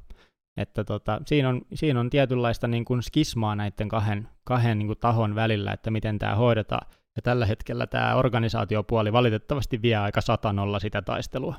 Että 0.56 0.84
tota, 0.84 1.20
siinä, 1.26 1.48
on, 1.48 1.62
siinä 1.74 2.00
on 2.00 2.10
tietynlaista 2.10 2.68
niin 2.68 2.84
kuin 2.84 3.02
skismaa 3.02 3.56
näiden 3.56 3.88
kahden, 3.88 4.28
kahden 4.44 4.78
niin 4.78 4.86
kuin 4.86 4.98
tahon 4.98 5.34
välillä, 5.34 5.72
että 5.72 5.90
miten 5.90 6.18
tämä 6.18 6.34
hoidetaan. 6.34 6.86
Ja 7.16 7.22
tällä 7.22 7.46
hetkellä 7.46 7.86
tämä 7.86 8.14
organisaatiopuoli 8.14 9.12
valitettavasti 9.12 9.82
vie 9.82 9.96
aika 9.96 10.20
satanolla 10.20 10.78
sitä 10.78 11.02
taistelua. 11.02 11.54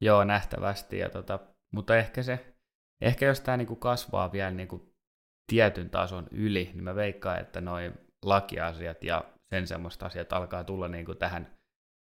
Joo, 0.00 0.24
nähtävästi. 0.24 0.98
Ja 0.98 1.10
tota, 1.10 1.38
mutta 1.74 1.96
ehkä 1.96 2.22
se, 2.22 2.54
ehkä 3.00 3.26
jos 3.26 3.40
tämä 3.40 3.56
niinku 3.56 3.76
kasvaa 3.76 4.32
vielä 4.32 4.50
niinku 4.50 4.92
tietyn 5.52 5.90
tason 5.90 6.26
yli, 6.30 6.70
niin 6.74 6.84
mä 6.84 6.94
veikkaan, 6.94 7.40
että 7.40 7.60
noin 7.60 7.92
lakiasiat 8.24 9.04
ja 9.04 9.24
sen 9.50 9.66
semmoista 9.66 10.06
asiat 10.06 10.32
alkaa 10.32 10.64
tulla 10.64 10.88
niinku 10.88 11.14
tähän 11.14 11.56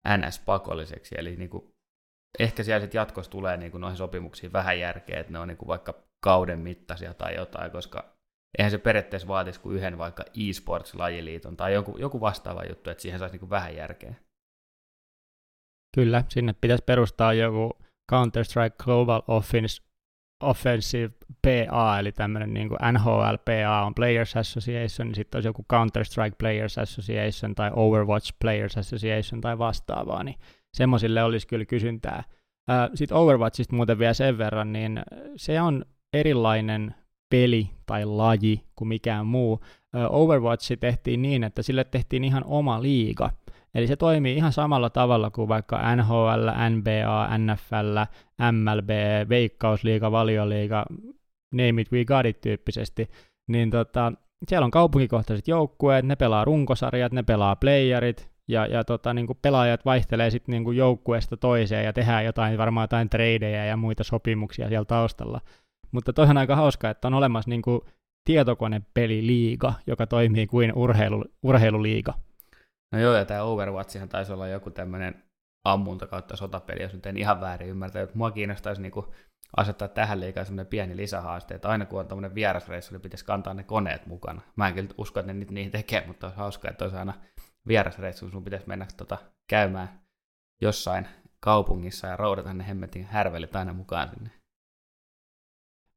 NS-pakolliseksi. 0.08 1.14
Eli 1.18 1.36
niinku, 1.36 1.74
ehkä 2.38 2.62
siellä 2.62 2.80
sitten 2.80 2.98
jatkossa 2.98 3.30
tulee 3.30 3.56
niinku 3.56 3.78
noihin 3.78 3.96
sopimuksiin 3.96 4.52
vähän 4.52 4.78
järkeä, 4.80 5.20
että 5.20 5.32
ne 5.32 5.38
on 5.38 5.48
niinku 5.48 5.66
vaikka 5.66 5.94
kauden 6.24 6.58
mittaisia 6.58 7.14
tai 7.14 7.34
jotain, 7.34 7.70
koska 7.70 8.14
eihän 8.58 8.70
se 8.70 8.78
periaatteessa 8.78 9.28
vaatisi 9.28 9.60
kuin 9.60 9.76
yhden 9.76 9.98
vaikka 9.98 10.22
e-sports-lajiliiton 10.22 11.56
tai 11.56 11.74
joku, 11.74 11.98
joku 11.98 12.20
vastaava 12.20 12.64
juttu, 12.64 12.90
että 12.90 13.02
siihen 13.02 13.18
saisi 13.18 13.32
niinku 13.32 13.50
vähän 13.50 13.76
järkeä. 13.76 14.14
Kyllä, 15.94 16.24
sinne 16.28 16.54
pitäisi 16.60 16.84
perustaa 16.84 17.32
joku 17.32 17.83
Counter-Strike 18.12 18.84
Global 18.84 19.22
Offense, 19.28 19.82
Offensive 20.42 21.14
PA, 21.42 21.98
eli 21.98 22.12
tämmöinen 22.12 22.54
niin 22.54 22.68
NHL 22.92 23.34
PA 23.44 23.82
on 23.86 23.94
Players 23.94 24.36
Association, 24.36 25.08
niin 25.08 25.14
sitten 25.14 25.36
olisi 25.36 25.48
joku 25.48 25.64
Counter-Strike 25.72 26.36
Players 26.38 26.78
Association 26.78 27.54
tai 27.54 27.70
Overwatch 27.74 28.32
Players 28.40 28.78
Association 28.78 29.40
tai 29.40 29.58
vastaavaa, 29.58 30.24
niin 30.24 30.36
semmoisille 30.72 31.24
olisi 31.24 31.46
kyllä 31.46 31.64
kysyntää. 31.64 32.24
Sitten 32.94 33.16
Overwatchista 33.16 33.76
muuten 33.76 33.98
vielä 33.98 34.14
sen 34.14 34.38
verran, 34.38 34.72
niin 34.72 35.02
se 35.36 35.60
on 35.60 35.84
erilainen 36.12 36.94
peli 37.30 37.70
tai 37.86 38.04
laji 38.04 38.64
kuin 38.76 38.88
mikään 38.88 39.26
muu. 39.26 39.60
Overwatch 40.10 40.72
tehtiin 40.80 41.22
niin, 41.22 41.44
että 41.44 41.62
sille 41.62 41.84
tehtiin 41.84 42.24
ihan 42.24 42.44
oma 42.46 42.82
liiga– 42.82 43.30
Eli 43.74 43.86
se 43.86 43.96
toimii 43.96 44.36
ihan 44.36 44.52
samalla 44.52 44.90
tavalla 44.90 45.30
kuin 45.30 45.48
vaikka 45.48 45.96
NHL, 45.96 46.48
NBA, 46.70 47.38
NFL, 47.38 47.98
MLB, 48.52 48.90
Veikkausliiga, 49.28 50.12
Valioliiga, 50.12 50.84
name 51.52 51.80
it, 51.82 51.92
we 51.92 52.04
got 52.04 52.26
it 52.26 52.40
tyyppisesti. 52.40 53.08
Niin 53.48 53.70
tota, 53.70 54.12
siellä 54.48 54.64
on 54.64 54.70
kaupunkikohtaiset 54.70 55.48
joukkueet, 55.48 56.04
ne 56.04 56.16
pelaa 56.16 56.44
runkosarjat, 56.44 57.12
ne 57.12 57.22
pelaa 57.22 57.56
playerit, 57.56 58.34
ja, 58.48 58.66
ja 58.66 58.84
tota, 58.84 59.14
niin 59.14 59.26
kuin 59.26 59.38
pelaajat 59.42 59.84
vaihtelee 59.84 60.30
sitten 60.30 60.52
niin 60.52 60.64
kuin 60.64 60.76
joukkueesta 60.76 61.36
toiseen 61.36 61.84
ja 61.84 61.92
tehdään 61.92 62.24
jotain, 62.24 62.58
varmaan 62.58 62.84
jotain 62.84 63.10
tradeja 63.10 63.64
ja 63.64 63.76
muita 63.76 64.04
sopimuksia 64.04 64.68
siellä 64.68 64.84
taustalla. 64.84 65.40
Mutta 65.92 66.12
toi 66.12 66.26
on 66.26 66.36
aika 66.36 66.56
hauska, 66.56 66.90
että 66.90 67.08
on 67.08 67.14
olemassa 67.14 67.50
niin 67.50 67.62
kuin 67.62 67.80
tietokonepeliliiga, 68.24 69.72
joka 69.86 70.06
toimii 70.06 70.46
kuin 70.46 70.72
urheilu, 70.74 71.24
urheiluliiga. 71.42 72.14
No 72.94 73.00
joo, 73.00 73.14
ja 73.14 73.24
tämä 73.24 73.42
Overwatchihan 73.42 74.08
taisi 74.08 74.32
olla 74.32 74.48
joku 74.48 74.70
tämmöinen 74.70 75.22
ammunta 75.64 76.06
kautta 76.06 76.36
sotapeli, 76.36 76.82
jos 76.82 76.92
nyt 76.92 77.06
en 77.06 77.16
ihan 77.16 77.40
väärin 77.40 77.68
ymmärtä. 77.68 78.02
Että 78.02 78.18
mua 78.18 78.30
kiinnostaisi 78.30 78.82
niinku 78.82 79.14
asettaa 79.56 79.88
tähän 79.88 80.20
liikaa 80.20 80.44
semmoinen 80.44 80.66
pieni 80.66 80.96
lisähaaste, 80.96 81.54
että 81.54 81.68
aina 81.68 81.86
kun 81.86 82.00
on 82.00 82.08
tämmöinen 82.08 82.34
vierasreissu, 82.34 82.94
niin 82.94 83.00
pitäisi 83.00 83.24
kantaa 83.24 83.54
ne 83.54 83.62
koneet 83.62 84.06
mukana. 84.06 84.40
Mä 84.56 84.68
en 84.68 84.74
kyllä 84.74 84.88
usko, 84.98 85.20
että 85.20 85.32
ne 85.32 85.38
nyt 85.38 85.50
niin 85.50 85.70
tekee, 85.70 86.06
mutta 86.06 86.26
olisi 86.26 86.38
hauskaa, 86.38 86.70
että 86.70 86.84
olisi 86.84 86.96
aina 86.96 87.14
vierasreissu, 87.68 88.30
sun 88.30 88.44
pitäisi 88.44 88.68
mennä 88.68 88.86
tota, 88.96 89.18
käymään 89.48 90.00
jossain 90.62 91.08
kaupungissa 91.40 92.06
ja 92.06 92.16
roudata 92.16 92.54
ne 92.54 92.68
hemmetin 92.68 93.04
härvelit 93.04 93.56
aina 93.56 93.72
mukaan 93.72 94.08
sinne 94.08 94.30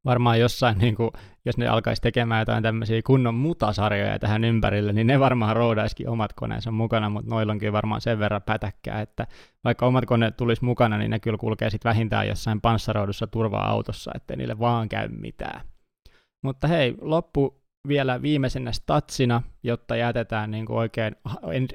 varmaan 0.08 0.40
jossain, 0.40 0.78
niin 0.78 0.96
kuin, 0.96 1.12
jos 1.46 1.58
ne 1.58 1.68
alkaisi 1.68 2.02
tekemään 2.02 2.42
jotain 2.42 2.64
tämmöisiä 2.64 3.02
kunnon 3.06 3.36
mutasarjoja 3.36 4.20
tähän 4.20 4.44
ympärille, 4.44 4.94
niin 4.94 5.08
ne 5.08 5.20
varmaan 5.20 5.56
roudaisikin 5.56 6.10
omat 6.10 6.34
koneensa 6.34 6.72
mukana, 6.72 7.10
mutta 7.10 7.30
noilla 7.30 7.52
onkin 7.52 7.74
varmaan 7.74 8.02
sen 8.02 8.20
verran 8.20 8.42
pätäkkää, 8.42 9.02
että 9.02 9.28
vaikka 9.64 9.86
omat 9.86 10.06
koneet 10.06 10.38
tulisi 10.38 10.66
mukana, 10.66 10.98
niin 10.98 11.12
ne 11.12 11.20
kyllä 11.20 11.38
kulkee 11.38 11.70
sitten 11.70 11.90
vähintään 11.90 12.28
jossain 12.28 12.62
panssaroidussa 12.62 13.28
turva-autossa, 13.28 14.12
ettei 14.16 14.38
niille 14.38 14.60
vaan 14.60 14.90
käy 14.90 15.08
mitään. 15.08 15.62
Mutta 16.44 16.68
hei, 16.68 16.96
loppu 17.02 17.62
vielä 17.88 18.22
viimeisenä 18.22 18.72
statsina, 18.72 19.42
jotta 19.64 19.96
jätetään 19.96 20.52
niin 20.52 20.66
kuin 20.66 20.78
oikein 20.78 21.16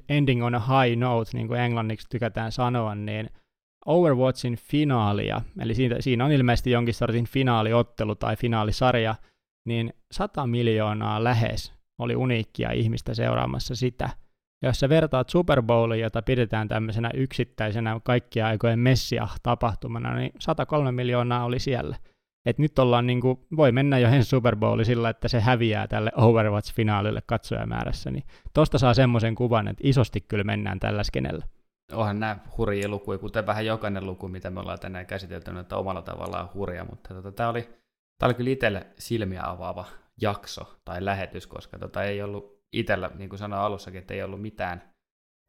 ending 0.09 0.45
on 0.45 0.55
a 0.55 0.59
high 0.59 0.99
note, 0.99 1.31
niin 1.35 1.49
kuin 1.49 1.61
englanniksi 1.61 2.07
tykätään 2.11 2.53
sanoa, 2.53 2.95
niin– 2.95 3.31
Overwatchin 3.87 4.57
finaalia, 4.57 5.41
eli 5.61 5.75
siinä, 5.75 5.97
siinä 6.01 6.25
on 6.25 6.33
ilmeisesti 6.33 6.71
jonkin 6.71 6.95
sortin 6.95 7.27
finaaliottelu 7.27 8.15
tai 8.15 8.37
finaalisarja, 8.37 9.15
niin 9.67 9.93
100 10.13 10.47
miljoonaa 10.47 11.25
lähes 11.25 11.73
oli 11.99 12.17
uniikkia 12.17 12.73
ihmistä 12.73 13.15
seuraamassa 13.15 13.75
sitä. 13.75 14.11
Ja 14.63 14.69
jos 14.69 14.81
sä 14.81 14.89
vertaat 14.89 15.29
Super 15.29 15.63
Bowliin, 15.63 16.01
jota 16.01 16.23
pidetään 16.23 16.69
tämmöisenä 16.69 17.11
yksittäisenä 17.15 18.01
kaikkia 18.05 18.47
aikojen 18.47 18.79
messia-tapahtumana, 18.79 20.15
niin 20.15 20.33
103 20.39 20.93
miljoonaa 20.93 21.45
oli 21.45 21.59
siellä. 21.59 21.97
Et 22.47 22.59
nyt 22.59 22.79
ollaan 22.79 23.07
niinku, 23.07 23.47
voi 23.57 23.73
mennä 23.73 23.99
jo 23.99 24.09
ensi 24.09 24.29
Super 24.29 24.57
Bowli 24.57 24.85
sillä, 24.85 25.11
että 25.11 25.29
se 25.29 25.41
häviää 25.41 25.89
tälle 25.89 26.11
Overwatch-finaalille 26.17 27.23
katsojamäärässä, 27.27 28.11
niin 28.11 28.25
tosta 28.55 28.79
saa 28.79 28.95
semmoisen 28.95 29.35
kuvan, 29.35 29.69
että 29.69 29.81
isosti 29.87 30.21
kyllä 30.21 30.45
mennään 30.45 30.81
tällä 30.81 31.03
skenellä 31.03 31.47
onhan 31.93 32.21
nämä 32.21 32.37
hurjia 32.59 32.89
lukuja, 32.89 33.19
kuten 33.19 33.47
vähän 33.47 33.67
jokainen 33.67 34.07
luku, 34.07 34.29
mitä 34.29 34.51
me 34.51 34.61
ollaan 34.61 34.81
tänään 34.81 35.07
käsitelty, 35.07 35.59
että 35.59 35.77
omalla 35.77 36.03
tavallaan 36.03 36.51
hurja, 36.55 36.85
mutta 36.85 37.15
tota, 37.15 37.33
tämä 37.33 37.49
oli, 37.49 37.69
oli 38.23 38.35
kyllä 38.35 38.51
itselle 38.51 38.87
silmiä 38.99 39.41
avaava 39.45 39.85
jakso 40.21 40.79
tai 40.85 41.05
lähetys, 41.05 41.47
koska 41.47 41.79
tota, 41.79 42.03
ei 42.03 42.23
ollut 42.23 42.63
itsellä, 42.73 43.11
niin 43.15 43.29
kuin 43.29 43.39
sanoin 43.39 43.63
alussakin, 43.63 43.99
että 43.99 44.15
ei 44.15 44.23
ollut 44.23 44.43
mitään 44.43 44.93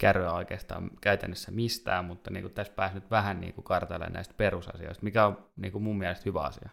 kärryä 0.02 0.34
oikeastaan 0.34 0.89
käytännössä 1.02 1.52
mistään, 1.52 2.06
mutta 2.06 2.32
niin 2.32 2.44
kuin 2.44 2.54
tässä 2.54 2.74
pääsi 2.74 2.96
nyt 2.96 3.12
vähän 3.12 3.41
niin 3.41 3.54
kuin 3.54 3.66
kartailemaan 3.66 4.14
näistä 4.14 4.34
perusasioista, 4.38 5.04
mikä 5.04 5.26
on 5.26 5.38
niin 5.56 5.72
kuin 5.72 5.84
mun 5.84 5.98
mielestä 5.98 6.24
hyvä 6.26 6.41
asia. 6.41 6.70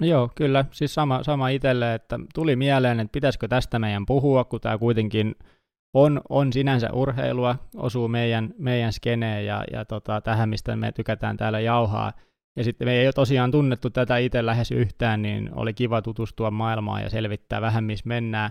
Joo, 0.00 0.30
kyllä. 0.34 0.64
Siis 0.70 0.94
sama, 0.94 1.22
sama 1.22 1.48
itselle, 1.48 1.94
että 1.94 2.20
tuli 2.34 2.56
mieleen, 2.56 3.00
että 3.00 3.12
pitäisikö 3.12 3.48
tästä 3.48 3.78
meidän 3.78 4.06
puhua, 4.06 4.44
kun 4.44 4.60
tämä 4.60 4.78
kuitenkin 4.78 5.34
on, 5.96 6.20
on 6.28 6.52
sinänsä 6.52 6.92
urheilua, 6.92 7.56
osuu 7.76 8.08
meidän, 8.08 8.54
meidän 8.58 8.92
skeneen 8.92 9.46
ja, 9.46 9.64
ja 9.72 9.84
tota, 9.84 10.20
tähän, 10.20 10.48
mistä 10.48 10.76
me 10.76 10.92
tykätään 10.92 11.36
täällä 11.36 11.60
jauhaa. 11.60 12.12
Ja 12.56 12.64
sitten 12.64 12.88
me 12.88 12.92
ei 12.92 13.06
ole 13.06 13.12
tosiaan 13.12 13.50
tunnettu 13.50 13.90
tätä 13.90 14.16
itse 14.16 14.46
lähes 14.46 14.70
yhtään, 14.70 15.22
niin 15.22 15.50
oli 15.54 15.74
kiva 15.74 16.02
tutustua 16.02 16.50
maailmaan 16.50 17.02
ja 17.02 17.10
selvittää 17.10 17.60
vähän, 17.60 17.84
missä 17.84 18.08
mennään. 18.08 18.50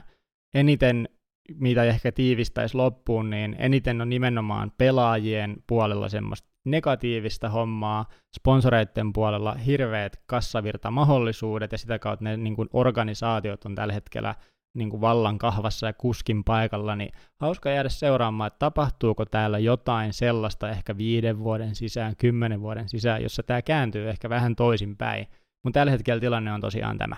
Eniten, 0.54 1.10
mitä 1.54 1.84
ehkä 1.84 2.12
tiivistäisi 2.12 2.78
loppuun, 2.78 3.30
niin 3.30 3.56
eniten 3.60 4.02
on 4.02 4.10
nimenomaan 4.10 4.72
pelaajien 4.78 5.56
puolella 5.68 6.10
semmoista 6.10 6.50
negatiivista 6.66 7.50
hommaa, 7.50 8.06
sponsoreiden 8.36 9.14
puolella 9.14 9.54
hirveät 9.54 10.22
kassavirtamahdollisuudet 10.26 11.72
ja 11.72 11.78
sitä 11.78 12.00
kautta 12.00 12.24
ne 12.24 12.38
niin 12.38 12.56
kuin 12.56 12.70
organisaatiot 12.74 13.66
on 13.66 13.76
tällä 13.76 13.94
hetkellä 13.94 14.36
niin 14.76 14.90
kuin 14.90 15.02
vallan 15.02 15.38
kahvassa 15.38 15.88
ja 15.88 15.94
kuskin 15.94 16.44
paikalla, 16.44 16.96
niin 16.96 17.12
hauska 17.36 17.70
jäädä 17.70 17.90
seuraamaan, 17.90 18.48
että 18.48 18.60
tapahtuuko 18.60 19.26
täällä 19.26 19.60
jotain 19.60 20.14
sellaista 20.14 20.70
ehkä 20.70 20.98
viiden 20.98 21.40
vuoden 21.40 21.76
sisään, 21.76 22.16
kymmenen 22.16 22.62
vuoden 22.62 22.90
sisään, 22.90 23.24
jossa 23.24 23.44
tämä 23.44 23.62
kääntyy 23.62 24.10
ehkä 24.10 24.30
vähän 24.30 24.56
toisinpäin. 24.56 25.28
Mutta 25.64 25.80
tällä 25.80 25.92
hetkellä 25.92 26.20
tilanne 26.20 26.54
on 26.54 26.62
tosiaan 26.62 26.98
tämä. 26.98 27.16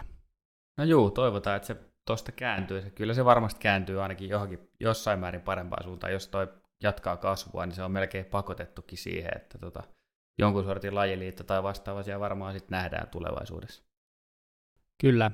No 0.77 0.83
juu, 0.83 1.11
toivotaan, 1.11 1.55
että 1.55 1.67
se 1.67 1.75
tuosta 2.05 2.31
kääntyy. 2.31 2.91
Kyllä 2.95 3.13
se 3.13 3.25
varmasti 3.25 3.59
kääntyy 3.59 4.01
ainakin 4.01 4.29
johonkin 4.29 4.69
jossain 4.79 5.19
määrin 5.19 5.41
parempaan 5.41 5.83
suuntaan. 5.83 6.13
Jos 6.13 6.27
toi 6.27 6.47
jatkaa 6.83 7.17
kasvua, 7.17 7.65
niin 7.65 7.75
se 7.75 7.83
on 7.83 7.91
melkein 7.91 8.25
pakotettukin 8.25 8.97
siihen, 8.97 9.31
että 9.35 9.57
tota, 9.57 9.83
jonkun 10.37 10.63
sortin 10.63 10.95
lajiliitto 10.95 11.43
tai 11.43 11.63
vastaava 11.63 12.03
siellä 12.03 12.19
varmaan 12.19 12.53
sitten 12.53 12.77
nähdään 12.77 13.07
tulevaisuudessa. 13.07 13.83
Kyllä. 15.01 15.31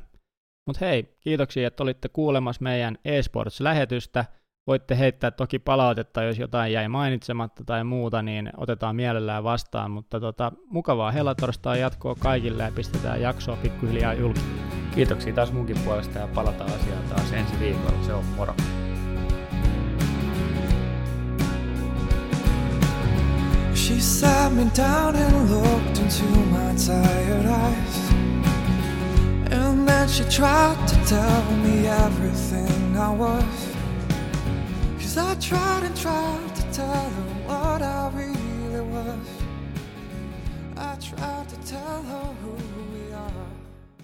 Mutta 0.65 0.85
hei, 0.85 1.17
kiitoksia, 1.19 1.67
että 1.67 1.83
olitte 1.83 2.09
kuulemassa 2.09 2.63
meidän 2.63 2.97
eSports-lähetystä. 3.05 4.25
Voitte 4.67 4.97
heittää 4.97 5.31
toki 5.31 5.59
palautetta, 5.59 6.23
jos 6.23 6.39
jotain 6.39 6.73
jäi 6.73 6.87
mainitsematta 6.87 7.63
tai 7.65 7.83
muuta, 7.83 8.21
niin 8.21 8.49
otetaan 8.57 8.95
mielellään 8.95 9.43
vastaan. 9.43 9.91
Mutta 9.91 10.19
tota, 10.19 10.51
mukavaa 10.65 11.11
helatorstaa 11.11 11.75
jatkoa 11.75 12.15
kaikille 12.15 12.63
ja 12.63 12.71
pistetään 12.75 13.21
jaksoa 13.21 13.55
pikkuhiljaa 13.55 14.13
julki. 14.13 14.39
Kiitoksia 14.95 15.33
taas 15.33 15.51
munkin 15.51 15.79
puolesta 15.85 16.19
ja 16.19 16.27
palataan 16.27 16.73
asiaan 16.73 17.03
taas 17.09 17.31
ensi 17.31 17.59
viikolla. 17.59 18.03
Se 18.05 18.13
on 18.13 18.25
moro. 18.25 18.55
She 23.75 23.99
sat 23.99 24.53
me 24.53 24.65
down 24.77 25.15
and 25.15 25.49
looked 25.49 25.97
into 25.97 26.25
my 26.25 26.73
tired 26.75 27.45
eyes 27.45 28.12
And 29.83 29.89
then 29.89 30.07
she 30.07 30.23
tried 30.29 30.87
to 30.87 30.95
tell 31.05 31.43
me 31.57 31.87
everything 31.87 32.95
I 32.95 33.11
was. 33.11 33.75
Cause 34.97 35.17
I 35.17 35.35
tried 35.35 35.83
and 35.83 35.97
tried 35.97 36.55
to 36.55 36.61
tell 36.71 37.09
her 37.09 37.27
what 37.45 37.81
I 37.81 38.09
really 38.13 38.79
was. 38.79 39.27
I 40.77 40.95
tried 41.01 41.49
to 41.49 41.57
tell 41.67 42.01
her 42.01 42.33